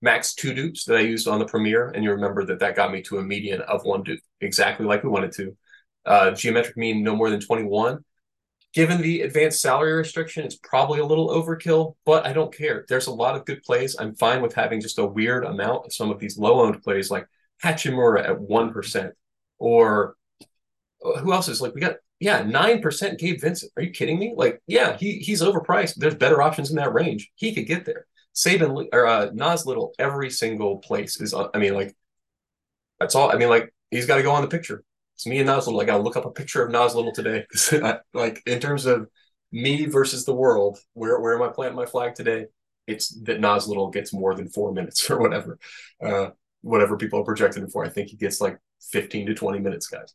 max 0.00 0.34
two 0.34 0.54
dupes 0.54 0.84
that 0.84 0.96
I 0.96 1.00
used 1.00 1.28
on 1.28 1.38
the 1.38 1.46
premiere, 1.46 1.88
and 1.88 2.04
you 2.04 2.12
remember 2.12 2.44
that 2.46 2.60
that 2.60 2.76
got 2.76 2.92
me 2.92 3.02
to 3.02 3.18
a 3.18 3.22
median 3.22 3.60
of 3.62 3.84
one 3.84 4.02
dupe, 4.02 4.20
exactly 4.40 4.86
like 4.86 5.02
we 5.02 5.10
wanted 5.10 5.32
to. 5.32 5.56
Uh, 6.06 6.30
geometric 6.30 6.76
mean 6.76 7.02
no 7.02 7.14
more 7.14 7.30
than 7.30 7.40
21. 7.40 8.04
Given 8.74 9.00
the 9.00 9.22
advanced 9.22 9.60
salary 9.60 9.92
restriction, 9.92 10.44
it's 10.44 10.56
probably 10.56 11.00
a 11.00 11.04
little 11.04 11.30
overkill, 11.30 11.96
but 12.04 12.26
I 12.26 12.32
don't 12.32 12.54
care. 12.54 12.84
There's 12.88 13.06
a 13.06 13.12
lot 13.12 13.34
of 13.34 13.44
good 13.44 13.62
plays. 13.62 13.96
I'm 13.98 14.14
fine 14.14 14.42
with 14.42 14.54
having 14.54 14.80
just 14.80 14.98
a 14.98 15.06
weird 15.06 15.44
amount 15.44 15.86
of 15.86 15.92
some 15.92 16.10
of 16.10 16.18
these 16.18 16.38
low 16.38 16.60
owned 16.60 16.82
plays 16.82 17.10
like 17.10 17.26
Hachimura 17.64 18.28
at 18.28 18.38
1%. 18.38 19.10
Or 19.58 20.16
uh, 21.04 21.18
who 21.18 21.32
else 21.32 21.48
is 21.48 21.60
like, 21.60 21.74
we 21.74 21.80
got 21.80 21.96
yeah, 22.20 22.42
nine 22.42 22.82
percent 22.82 23.18
Gabe 23.18 23.40
Vincent. 23.40 23.72
Are 23.76 23.82
you 23.82 23.90
kidding 23.90 24.18
me? 24.18 24.34
Like, 24.36 24.60
yeah, 24.66 24.96
he 24.96 25.18
he's 25.18 25.40
overpriced. 25.40 25.94
There's 25.96 26.16
better 26.16 26.42
options 26.42 26.70
in 26.70 26.76
that 26.76 26.92
range. 26.92 27.30
He 27.36 27.54
could 27.54 27.66
get 27.66 27.84
there. 27.84 28.06
Saben 28.38 28.86
or 28.92 29.06
uh, 29.06 29.30
Nas 29.32 29.66
Little, 29.66 29.92
every 29.98 30.30
single 30.30 30.78
place 30.78 31.20
is. 31.20 31.34
Uh, 31.34 31.48
I 31.52 31.58
mean, 31.58 31.74
like, 31.74 31.96
that's 33.00 33.16
all. 33.16 33.32
I 33.32 33.36
mean, 33.36 33.48
like, 33.48 33.74
he's 33.90 34.06
got 34.06 34.16
to 34.16 34.22
go 34.22 34.30
on 34.30 34.42
the 34.42 34.48
picture. 34.48 34.84
It's 35.16 35.26
me 35.26 35.38
and 35.38 35.48
Nas 35.48 35.66
Little. 35.66 35.80
I 35.80 35.84
got 35.84 35.96
to 35.96 36.02
look 36.04 36.16
up 36.16 36.24
a 36.24 36.30
picture 36.30 36.64
of 36.64 36.70
Nas 36.70 36.94
Little 36.94 37.12
today. 37.12 37.46
like, 38.14 38.40
in 38.46 38.60
terms 38.60 38.86
of 38.86 39.08
me 39.50 39.86
versus 39.86 40.24
the 40.24 40.34
world, 40.34 40.78
where 40.92 41.18
where 41.20 41.34
am 41.34 41.42
I 41.42 41.52
planting 41.52 41.76
my 41.76 41.86
flag 41.86 42.14
today? 42.14 42.46
It's 42.86 43.08
that 43.24 43.40
Nas 43.40 43.66
Little 43.66 43.90
gets 43.90 44.12
more 44.12 44.34
than 44.34 44.48
four 44.48 44.72
minutes 44.72 45.10
or 45.10 45.18
whatever, 45.18 45.58
uh, 46.00 46.28
whatever 46.60 46.96
people 46.96 47.20
are 47.20 47.24
projecting 47.24 47.64
him 47.64 47.70
for. 47.70 47.84
I 47.84 47.88
think 47.88 48.10
he 48.10 48.16
gets 48.16 48.40
like 48.40 48.58
fifteen 48.80 49.26
to 49.26 49.34
twenty 49.34 49.58
minutes, 49.58 49.88
guys. 49.88 50.14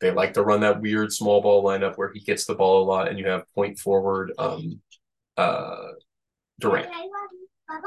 They 0.00 0.10
like 0.10 0.32
to 0.32 0.42
run 0.42 0.60
that 0.60 0.80
weird 0.80 1.12
small 1.12 1.42
ball 1.42 1.62
lineup 1.62 1.98
where 1.98 2.10
he 2.10 2.20
gets 2.20 2.46
the 2.46 2.54
ball 2.54 2.82
a 2.82 2.86
lot 2.86 3.08
and 3.08 3.18
you 3.18 3.26
have 3.26 3.44
point 3.54 3.78
forward 3.78 4.32
um 4.38 4.80
uh 5.36 5.88
Durant. 6.58 6.88
Okay, 7.70 7.78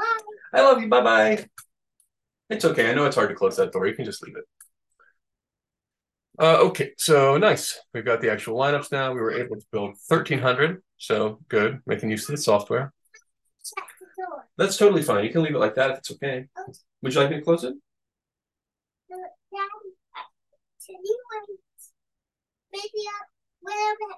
I 0.54 0.62
love 0.62 0.80
you. 0.82 0.88
Bye-bye. 0.88 1.10
I 1.20 1.28
love 1.28 1.36
you. 1.36 1.36
Bye-bye. 1.36 1.48
It's 2.50 2.64
okay. 2.64 2.90
I 2.90 2.94
know 2.94 3.06
it's 3.06 3.16
hard 3.16 3.30
to 3.30 3.34
close 3.34 3.56
that 3.56 3.72
door. 3.72 3.86
You 3.86 3.94
can 3.94 4.04
just 4.04 4.22
leave 4.22 4.36
it. 4.36 4.44
Uh, 6.38 6.58
okay, 6.66 6.92
so 6.98 7.38
nice. 7.38 7.78
We've 7.92 8.04
got 8.04 8.20
the 8.20 8.30
actual 8.30 8.58
lineups 8.58 8.90
now. 8.90 9.12
We 9.12 9.20
were 9.20 9.32
able 9.32 9.56
to 9.56 9.66
build 9.70 9.94
1,300, 10.08 10.82
so 10.98 11.38
good. 11.48 11.80
Making 11.86 12.10
use 12.10 12.28
of 12.28 12.36
the 12.36 12.42
software. 12.42 12.92
That's 14.56 14.76
totally 14.76 15.02
fine. 15.02 15.24
You 15.24 15.30
can 15.30 15.42
leave 15.42 15.54
it 15.54 15.58
like 15.58 15.74
that 15.76 15.90
if 15.92 15.98
it's 15.98 16.10
okay. 16.12 16.46
Would 17.02 17.14
you 17.14 17.20
like 17.20 17.30
me 17.30 17.36
to 17.36 17.42
close 17.42 17.64
it? 17.64 17.74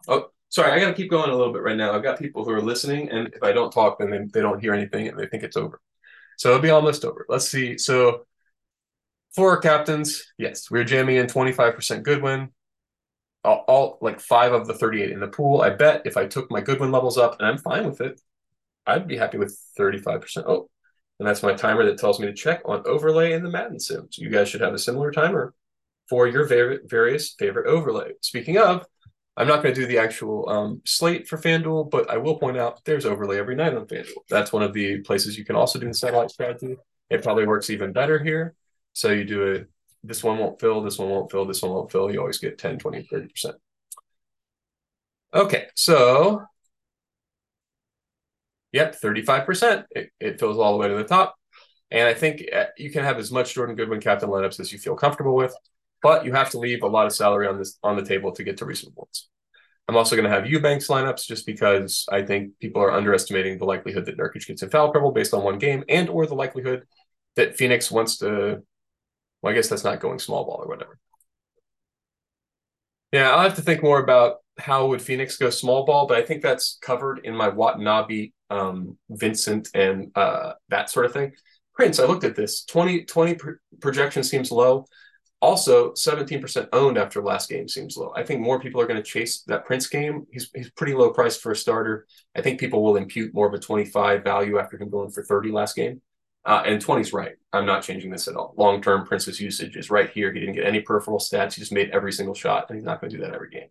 Oh, 0.09 0.31
sorry. 0.48 0.72
I 0.72 0.80
got 0.80 0.88
to 0.88 0.94
keep 0.94 1.11
going 1.11 1.30
a 1.30 1.37
little 1.37 1.52
bit 1.52 1.62
right 1.62 1.76
now. 1.76 1.92
I've 1.92 2.02
got 2.02 2.18
people 2.18 2.44
who 2.44 2.50
are 2.50 2.62
listening, 2.62 3.11
and 3.11 3.28
if 3.35 3.42
I 3.42 3.52
don't 3.52 3.72
talk, 3.72 3.98
then 3.98 4.11
they, 4.11 4.18
they 4.32 4.40
don't 4.40 4.61
hear 4.61 4.74
anything 4.74 5.09
and 5.09 5.18
they 5.18 5.26
think 5.26 5.42
it's 5.42 5.56
over. 5.56 5.80
So 6.38 6.50
it'll 6.50 6.62
be 6.62 6.70
almost 6.70 7.04
over. 7.04 7.24
Let's 7.28 7.48
see. 7.48 7.78
So 7.78 8.26
for 9.35 9.50
our 9.50 9.59
captains, 9.59 10.24
yes, 10.38 10.70
we're 10.70 10.85
jamming 10.85 11.16
in 11.16 11.26
25% 11.26 12.02
Goodwin. 12.02 12.50
All, 13.44 13.64
all 13.68 13.98
like 14.00 14.18
five 14.18 14.52
of 14.52 14.66
the 14.66 14.74
38 14.74 15.11
in 15.11 15.20
the 15.20 15.28
pool. 15.28 15.61
I 15.61 15.70
bet 15.70 16.02
if 16.04 16.16
I 16.16 16.26
took 16.26 16.50
my 16.50 16.61
Goodwin 16.61 16.90
levels 16.90 17.16
up, 17.16 17.37
and 17.38 17.46
I'm 17.46 17.59
fine 17.59 17.87
with 17.87 18.00
it, 18.00 18.20
I'd 18.87 19.06
be 19.06 19.16
happy 19.16 19.38
with 19.38 19.59
35%. 19.78 20.44
Oh, 20.46 20.68
and 21.18 21.26
that's 21.26 21.42
my 21.42 21.54
timer 21.54 21.85
that 21.85 21.98
tells 21.98 22.20
me 22.20 22.26
to 22.26 22.35
check 22.35 22.62
on 22.64 22.82
overlay 22.87 23.32
in 23.32 23.42
the 23.42 23.50
Madden 23.50 23.80
sim. 23.80 24.09
So 24.11 24.22
you 24.22 24.30
guys 24.30 24.48
should 24.48 24.61
have 24.61 24.74
a 24.74 24.78
similar 24.78 25.11
timer 25.11 25.54
for 26.09 26.26
your 26.26 26.44
various 26.46 27.35
favorite 27.38 27.66
overlay. 27.66 28.12
Speaking 28.20 28.59
of, 28.59 28.85
I'm 29.37 29.46
not 29.46 29.62
going 29.62 29.75
to 29.75 29.81
do 29.81 29.87
the 29.87 29.99
actual 29.99 30.49
um, 30.49 30.81
slate 30.85 31.29
for 31.29 31.37
FanDuel, 31.37 31.90
but 31.90 32.09
I 32.09 32.16
will 32.16 32.38
point 32.38 32.57
out 32.57 32.83
there's 32.85 33.05
overlay 33.05 33.38
every 33.38 33.55
night 33.55 33.75
on 33.75 33.87
FanDuel. 33.87 34.22
That's 34.31 34.53
one 34.53 34.62
of 34.62 34.72
the 34.72 35.01
places 35.01 35.37
you 35.37 35.44
can 35.44 35.57
also 35.57 35.79
do 35.79 35.87
the 35.87 35.94
satellite 35.94 36.31
strategy. 36.31 36.77
It 37.11 37.22
probably 37.22 37.46
works 37.46 37.68
even 37.68 37.92
better 37.92 38.22
here. 38.22 38.55
So 38.94 39.11
you 39.11 39.25
do 39.25 39.42
it, 39.42 39.68
this 40.03 40.25
one 40.25 40.38
won't 40.38 40.59
fill, 40.59 40.83
this 40.83 40.99
one 40.99 41.11
won't 41.11 41.31
fill, 41.31 41.44
this 41.44 41.61
one 41.61 41.72
won't 41.72 41.92
fill. 41.92 42.11
You 42.11 42.20
always 42.20 42.38
get 42.38 42.57
10, 42.57 42.79
20, 42.79 43.09
30%. 43.12 43.53
Okay, 45.35 45.66
so 45.75 46.42
yep, 48.72 48.99
35%. 48.99 49.85
It, 49.90 50.11
it 50.18 50.40
fills 50.40 50.59
all 50.59 50.72
the 50.72 50.79
way 50.79 50.88
to 50.88 50.94
the 50.94 51.05
top. 51.05 51.35
And 51.90 52.09
I 52.09 52.14
think 52.14 52.44
uh, 52.53 52.66
you 52.79 52.90
can 52.90 53.05
have 53.05 53.18
as 53.18 53.31
much 53.31 53.55
Jordan 53.55 53.77
Goodwin 53.77 54.01
captain 54.01 54.31
lineups 54.31 54.61
as 54.61 54.72
you 54.72 54.79
feel 54.79 54.96
comfortable 54.96 55.37
with 55.37 55.55
but 56.02 56.24
you 56.24 56.32
have 56.32 56.50
to 56.50 56.59
leave 56.59 56.82
a 56.82 56.87
lot 56.87 57.06
of 57.06 57.12
salary 57.12 57.46
on 57.46 57.59
this 57.59 57.78
on 57.82 57.96
the 57.96 58.04
table 58.04 58.32
to 58.32 58.44
get 58.44 58.59
to 58.59 58.64
reasonable 58.64 59.02
ones. 59.02 59.28
I'm 59.88 59.96
also 59.96 60.16
going 60.16 60.28
to 60.28 60.35
have 60.35 60.48
Eubanks 60.48 60.88
lineups 60.88 61.26
just 61.26 61.46
because 61.46 62.06
I 62.11 62.22
think 62.22 62.59
people 62.61 62.82
are 62.82 62.90
underestimating 62.90 63.59
the 63.59 63.64
likelihood 63.66 64.06
that 64.06 64.18
Nurkic 64.18 64.46
gets 64.46 64.62
in 64.62 64.70
foul 64.70 64.90
trouble 64.90 65.12
based 65.12 65.32
on 65.32 65.44
one 65.44 65.59
game 65.59 65.85
and 65.88 66.09
or 66.09 66.26
the 66.26 66.35
likelihood 66.35 66.85
that 67.37 67.56
Phoenix 67.56 67.90
wants 67.90 68.18
to. 68.18 68.62
Well, 69.42 69.52
I 69.52 69.54
guess 69.54 69.68
that's 69.68 69.85
not 69.85 70.00
going 70.00 70.18
small 70.18 70.44
ball 70.44 70.62
or 70.62 70.68
whatever. 70.68 70.98
Yeah, 73.12 73.30
I'll 73.30 73.42
have 73.42 73.54
to 73.56 73.62
think 73.62 73.82
more 73.82 74.02
about 74.02 74.38
how 74.59 74.88
would 74.88 75.02
Phoenix 75.02 75.37
go 75.37 75.50
small 75.50 75.85
ball, 75.85 76.06
but 76.06 76.18
I 76.18 76.22
think 76.22 76.42
that's 76.42 76.78
covered 76.82 77.20
in 77.24 77.37
my 77.37 77.48
Watanabe, 77.48 78.30
um, 78.50 78.98
Vincent, 79.11 79.68
and 79.74 80.11
uh, 80.16 80.54
that 80.68 80.90
sort 80.90 81.06
of 81.06 81.12
thing. 81.12 81.32
Prince, 81.74 82.00
I 82.00 82.06
looked 82.06 82.24
at 82.24 82.35
this 82.35 82.64
20, 82.64 83.04
20 83.04 83.37
projection 83.80 84.24
seems 84.24 84.50
low. 84.50 84.87
Also, 85.42 85.92
17% 85.92 86.68
owned 86.72 86.96
after 86.96 87.22
last 87.22 87.51
game 87.51 87.68
seems 87.68 87.96
low. 87.96 88.12
I 88.16 88.22
think 88.22 88.40
more 88.40 88.59
people 88.59 88.81
are 88.81 88.87
going 88.87 89.03
to 89.03 89.03
chase 89.03 89.42
that 89.42 89.66
Prince 89.66 89.87
game. 89.87 90.27
He's, 90.33 90.51
he's 90.55 90.70
pretty 90.70 90.94
low 90.94 91.11
priced 91.11 91.42
for 91.42 91.53
a 91.53 91.57
starter. 91.57 92.07
I 92.35 92.40
think 92.40 92.59
people 92.59 92.83
will 92.83 92.96
impute 92.96 93.35
more 93.35 93.46
of 93.46 93.53
a 93.53 93.59
25 93.59 94.25
value 94.25 94.59
after 94.59 94.79
him 94.79 94.88
going 94.88 95.11
for 95.11 95.22
30 95.22 95.51
last 95.53 95.77
game. 95.77 96.01
Uh, 96.46 96.62
and 96.64 96.81
20 96.81 97.03
is 97.03 97.12
right. 97.12 97.35
I'm 97.53 97.66
not 97.66 97.83
changing 97.83 98.11
this 98.11 98.29
at 98.29 98.37
all. 98.37 98.55
Long 98.57 98.81
term, 98.81 99.05
Prince's 99.05 99.40
usage 99.40 99.77
is 99.77 99.90
right 99.90 100.09
here. 100.09 100.33
He 100.33 100.40
didn't 100.40 100.55
get 100.55 100.64
any 100.64 100.81
peripheral 100.81 101.18
stats. 101.18 101.55
He 101.55 101.61
just 101.61 101.72
made 101.72 101.90
every 101.90 102.12
single 102.12 102.35
shot, 102.35 102.66
and 102.68 102.77
he's 102.77 102.85
not 102.85 103.01
going 103.01 103.11
to 103.11 103.16
do 103.16 103.22
that 103.25 103.35
every 103.35 103.51
game. 103.51 103.68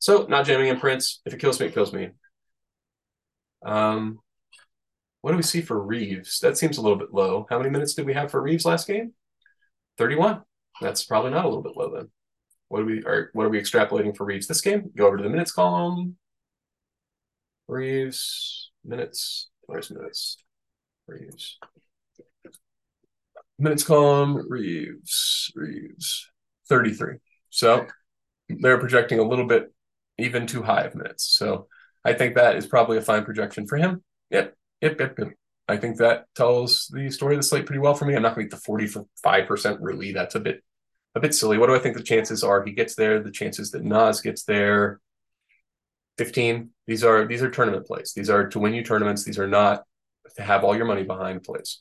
So, 0.00 0.26
not 0.28 0.44
jamming 0.44 0.66
in 0.66 0.80
Prince. 0.80 1.20
If 1.24 1.32
it 1.32 1.40
kills 1.40 1.60
me, 1.60 1.66
it 1.66 1.74
kills 1.74 1.92
me. 1.92 2.10
Um, 3.64 4.18
what 5.20 5.30
do 5.30 5.36
we 5.36 5.44
see 5.44 5.60
for 5.60 5.80
Reeves? 5.80 6.40
That 6.40 6.58
seems 6.58 6.76
a 6.76 6.82
little 6.82 6.98
bit 6.98 7.14
low. 7.14 7.46
How 7.48 7.58
many 7.58 7.70
minutes 7.70 7.94
did 7.94 8.06
we 8.06 8.14
have 8.14 8.32
for 8.32 8.42
Reeves 8.42 8.64
last 8.64 8.88
game? 8.88 9.12
31. 9.96 10.42
That's 10.80 11.04
probably 11.04 11.30
not 11.30 11.44
a 11.44 11.48
little 11.48 11.62
bit 11.62 11.76
low 11.76 11.94
then. 11.94 12.10
What 12.68 12.82
are 12.82 12.84
we 12.84 13.02
are 13.04 13.30
what 13.32 13.46
are 13.46 13.50
we 13.50 13.60
extrapolating 13.60 14.16
for 14.16 14.24
Reeves 14.24 14.46
this 14.46 14.60
game? 14.60 14.90
Go 14.96 15.06
over 15.06 15.16
to 15.16 15.22
the 15.22 15.30
minutes 15.30 15.52
column. 15.52 16.16
Reeves 17.66 18.70
minutes. 18.84 19.48
Where's 19.66 19.90
minutes? 19.90 20.38
Reeves. 21.06 21.58
Minutes 23.58 23.82
column, 23.82 24.46
Reeves, 24.48 25.50
Reeves, 25.56 26.30
33. 26.68 27.16
So 27.50 27.86
they're 28.48 28.78
projecting 28.78 29.18
a 29.18 29.24
little 29.24 29.46
bit 29.46 29.72
even 30.16 30.46
too 30.46 30.62
high 30.62 30.82
of 30.82 30.94
minutes. 30.94 31.24
So 31.36 31.66
I 32.04 32.12
think 32.12 32.36
that 32.36 32.56
is 32.56 32.66
probably 32.66 32.98
a 32.98 33.02
fine 33.02 33.24
projection 33.24 33.66
for 33.66 33.76
him. 33.76 34.04
Yep, 34.30 34.54
yep, 34.80 35.00
yep, 35.00 35.18
yep. 35.18 35.28
I 35.66 35.76
think 35.76 35.98
that 35.98 36.26
tells 36.34 36.88
the 36.94 37.10
story 37.10 37.34
of 37.34 37.40
the 37.40 37.46
slate 37.46 37.66
pretty 37.66 37.80
well 37.80 37.94
for 37.94 38.04
me. 38.04 38.14
I'm 38.14 38.22
not 38.22 38.34
going 38.34 38.48
to 38.48 38.56
get 38.56 38.64
the 38.64 38.70
45% 38.70 39.78
really. 39.80 40.12
That's 40.12 40.34
a 40.34 40.40
bit 40.40 40.62
a 41.14 41.20
bit 41.20 41.34
silly. 41.34 41.58
What 41.58 41.66
do 41.66 41.74
I 41.74 41.78
think 41.78 41.96
the 41.96 42.02
chances 42.02 42.44
are 42.44 42.64
he 42.64 42.72
gets 42.72 42.94
there? 42.94 43.20
The 43.20 43.30
chances 43.30 43.70
that 43.72 43.84
Nas 43.84 44.20
gets 44.20 44.44
there, 44.44 45.00
15. 46.18 46.70
These 46.86 47.04
are 47.04 47.26
these 47.26 47.42
are 47.42 47.50
tournament 47.50 47.86
plays. 47.86 48.12
These 48.14 48.30
are 48.30 48.48
to 48.48 48.58
win 48.58 48.74
you 48.74 48.82
tournaments. 48.82 49.24
These 49.24 49.38
are 49.38 49.46
not 49.46 49.84
to 50.36 50.42
have 50.42 50.64
all 50.64 50.76
your 50.76 50.86
money 50.86 51.04
behind 51.04 51.42
plays. 51.42 51.80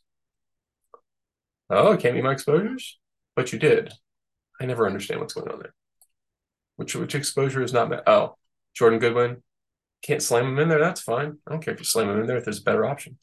Oh, 1.70 1.92
it 1.92 2.00
can't 2.00 2.16
be 2.16 2.22
my 2.22 2.32
exposures? 2.32 2.98
But 3.36 3.52
you 3.52 3.60
did. 3.60 3.92
I 4.60 4.66
never 4.66 4.88
understand 4.88 5.20
what's 5.20 5.34
going 5.34 5.52
on 5.52 5.60
there. 5.60 5.74
Which 6.78 6.96
which 6.96 7.16
exposure 7.16 7.64
is 7.64 7.74
not 7.74 7.90
met? 7.90 8.04
Oh, 8.08 8.36
Jordan 8.74 9.00
Goodwin. 9.00 9.44
Can't 10.04 10.22
slam 10.22 10.46
him 10.46 10.60
in 10.60 10.70
there. 10.70 10.80
That's 10.80 11.02
fine. 11.02 11.38
I 11.46 11.52
don't 11.52 11.62
care 11.62 11.74
if 11.74 11.80
you 11.80 11.86
slam 11.86 12.10
him 12.10 12.22
in 12.22 12.28
there 12.28 12.38
if 12.38 12.44
there's 12.44 12.60
a 12.60 12.64
better 12.64 12.86
option. 12.86 13.18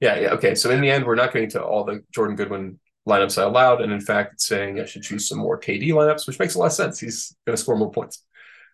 Yeah, 0.00 0.18
yeah. 0.18 0.28
Okay. 0.30 0.54
So 0.54 0.70
in 0.70 0.80
the 0.80 0.90
end, 0.90 1.04
we're 1.04 1.16
not 1.16 1.32
getting 1.32 1.50
to 1.50 1.62
all 1.62 1.84
the 1.84 2.04
Jordan 2.14 2.36
Goodwin 2.36 2.78
lineups 3.08 3.40
I 3.40 3.44
allowed. 3.44 3.80
And 3.80 3.92
in 3.92 4.00
fact, 4.00 4.34
it's 4.34 4.46
saying 4.46 4.80
I 4.80 4.84
should 4.84 5.02
choose 5.02 5.28
some 5.28 5.38
more 5.38 5.58
KD 5.58 5.88
lineups, 5.88 6.26
which 6.26 6.38
makes 6.38 6.54
a 6.54 6.58
lot 6.58 6.66
of 6.66 6.72
sense. 6.72 7.00
He's 7.00 7.34
going 7.46 7.56
to 7.56 7.62
score 7.62 7.76
more 7.76 7.90
points. 7.90 8.24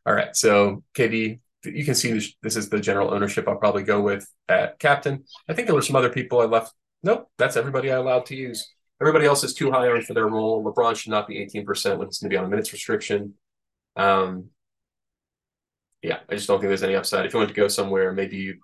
All 0.05 0.15
right. 0.15 0.35
So 0.37 0.83
KD, 0.95 1.41
you 1.65 1.85
can 1.85 1.95
see 1.95 2.13
this, 2.13 2.35
this 2.43 2.57
is 2.57 2.69
the 2.69 2.81
general 2.81 3.13
ownership 3.13 3.49
I'll 3.49 3.57
probably 3.57 3.83
go 3.83 4.01
with 4.01 4.29
at 4.49 4.79
captain. 4.79 5.25
I 5.49 5.55
think 5.55 5.67
there 5.67 5.75
were 5.75 5.83
some 5.83 5.97
other 5.97 6.11
people 6.11 6.41
I 6.41 6.45
left. 6.45 6.73
Nope. 7.03 7.29
That's 7.39 7.57
everybody 7.57 7.91
I 7.91 7.97
allowed 7.97 8.27
to 8.27 8.37
use. 8.37 8.73
Everybody 9.01 9.27
else 9.27 9.45
is 9.45 9.55
too 9.55 9.71
high 9.71 9.89
on 9.89 10.03
for 10.03 10.15
their 10.15 10.29
role. 10.29 10.65
LeBron 10.65 10.97
should 10.97 11.11
not 11.11 11.29
be 11.29 11.45
18% 11.45 11.99
when 11.99 12.09
he's 12.09 12.19
going 12.19 12.31
to 12.31 12.35
be 12.35 12.37
on 12.37 12.45
a 12.45 12.49
minutes 12.49 12.73
restriction. 12.73 13.35
Um, 13.95 14.51
yeah, 16.03 16.19
I 16.29 16.35
just 16.35 16.47
don't 16.47 16.61
think 16.61 16.69
there's 16.69 16.83
any 16.83 16.95
upside. 16.95 17.27
If 17.27 17.35
you 17.35 17.39
want 17.39 17.51
to 17.51 17.55
go 17.55 17.69
somewhere, 17.69 18.13
maybe 18.13 18.37
you, 18.37 18.61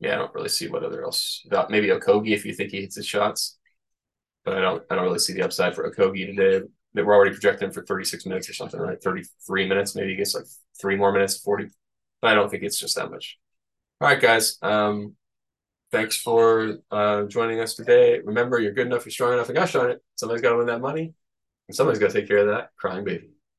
yeah, 0.00 0.14
I 0.14 0.18
don't 0.18 0.34
really 0.34 0.48
see 0.48 0.68
what 0.68 0.84
other 0.84 1.02
else. 1.02 1.44
Maybe 1.70 1.88
Okogie 1.88 2.34
if 2.34 2.44
you 2.44 2.52
think 2.52 2.70
he 2.70 2.82
hits 2.82 2.96
his 2.96 3.06
shots, 3.06 3.58
but 4.44 4.56
I 4.56 4.60
don't. 4.60 4.82
I 4.90 4.94
don't 4.94 5.04
really 5.04 5.18
see 5.18 5.32
the 5.32 5.42
upside 5.42 5.74
for 5.74 5.90
Okogie 5.90 6.26
today. 6.26 6.66
That 6.94 7.06
we're 7.06 7.14
already 7.14 7.30
projecting 7.30 7.70
for 7.70 7.82
36 7.84 8.26
minutes 8.26 8.50
or 8.50 8.52
something, 8.52 8.78
right? 8.78 9.02
33 9.02 9.66
minutes, 9.66 9.96
maybe 9.96 10.10
he 10.10 10.16
gets 10.16 10.34
like 10.34 10.44
three 10.78 10.96
more 10.96 11.10
minutes, 11.10 11.38
40. 11.38 11.68
But 12.20 12.32
I 12.32 12.34
don't 12.34 12.50
think 12.50 12.62
it's 12.64 12.78
just 12.78 12.96
that 12.96 13.10
much. 13.10 13.38
All 14.00 14.08
right, 14.08 14.20
guys. 14.20 14.58
Um, 14.60 15.16
thanks 15.90 16.18
for 16.18 16.78
uh, 16.90 17.22
joining 17.24 17.60
us 17.60 17.74
today. 17.74 18.20
Remember, 18.22 18.60
you're 18.60 18.72
good 18.72 18.86
enough, 18.86 19.06
you're 19.06 19.12
strong 19.12 19.32
enough, 19.32 19.48
and 19.48 19.56
gosh 19.56 19.72
darn 19.72 19.92
it, 19.92 20.02
somebody's 20.16 20.42
got 20.42 20.50
to 20.50 20.58
win 20.58 20.66
that 20.66 20.80
money, 20.80 21.14
and 21.68 21.74
somebody's 21.74 21.98
got 21.98 22.10
to 22.10 22.20
take 22.20 22.28
care 22.28 22.38
of 22.38 22.48
that 22.48 22.70
crying 22.76 23.04
baby. 23.04 23.30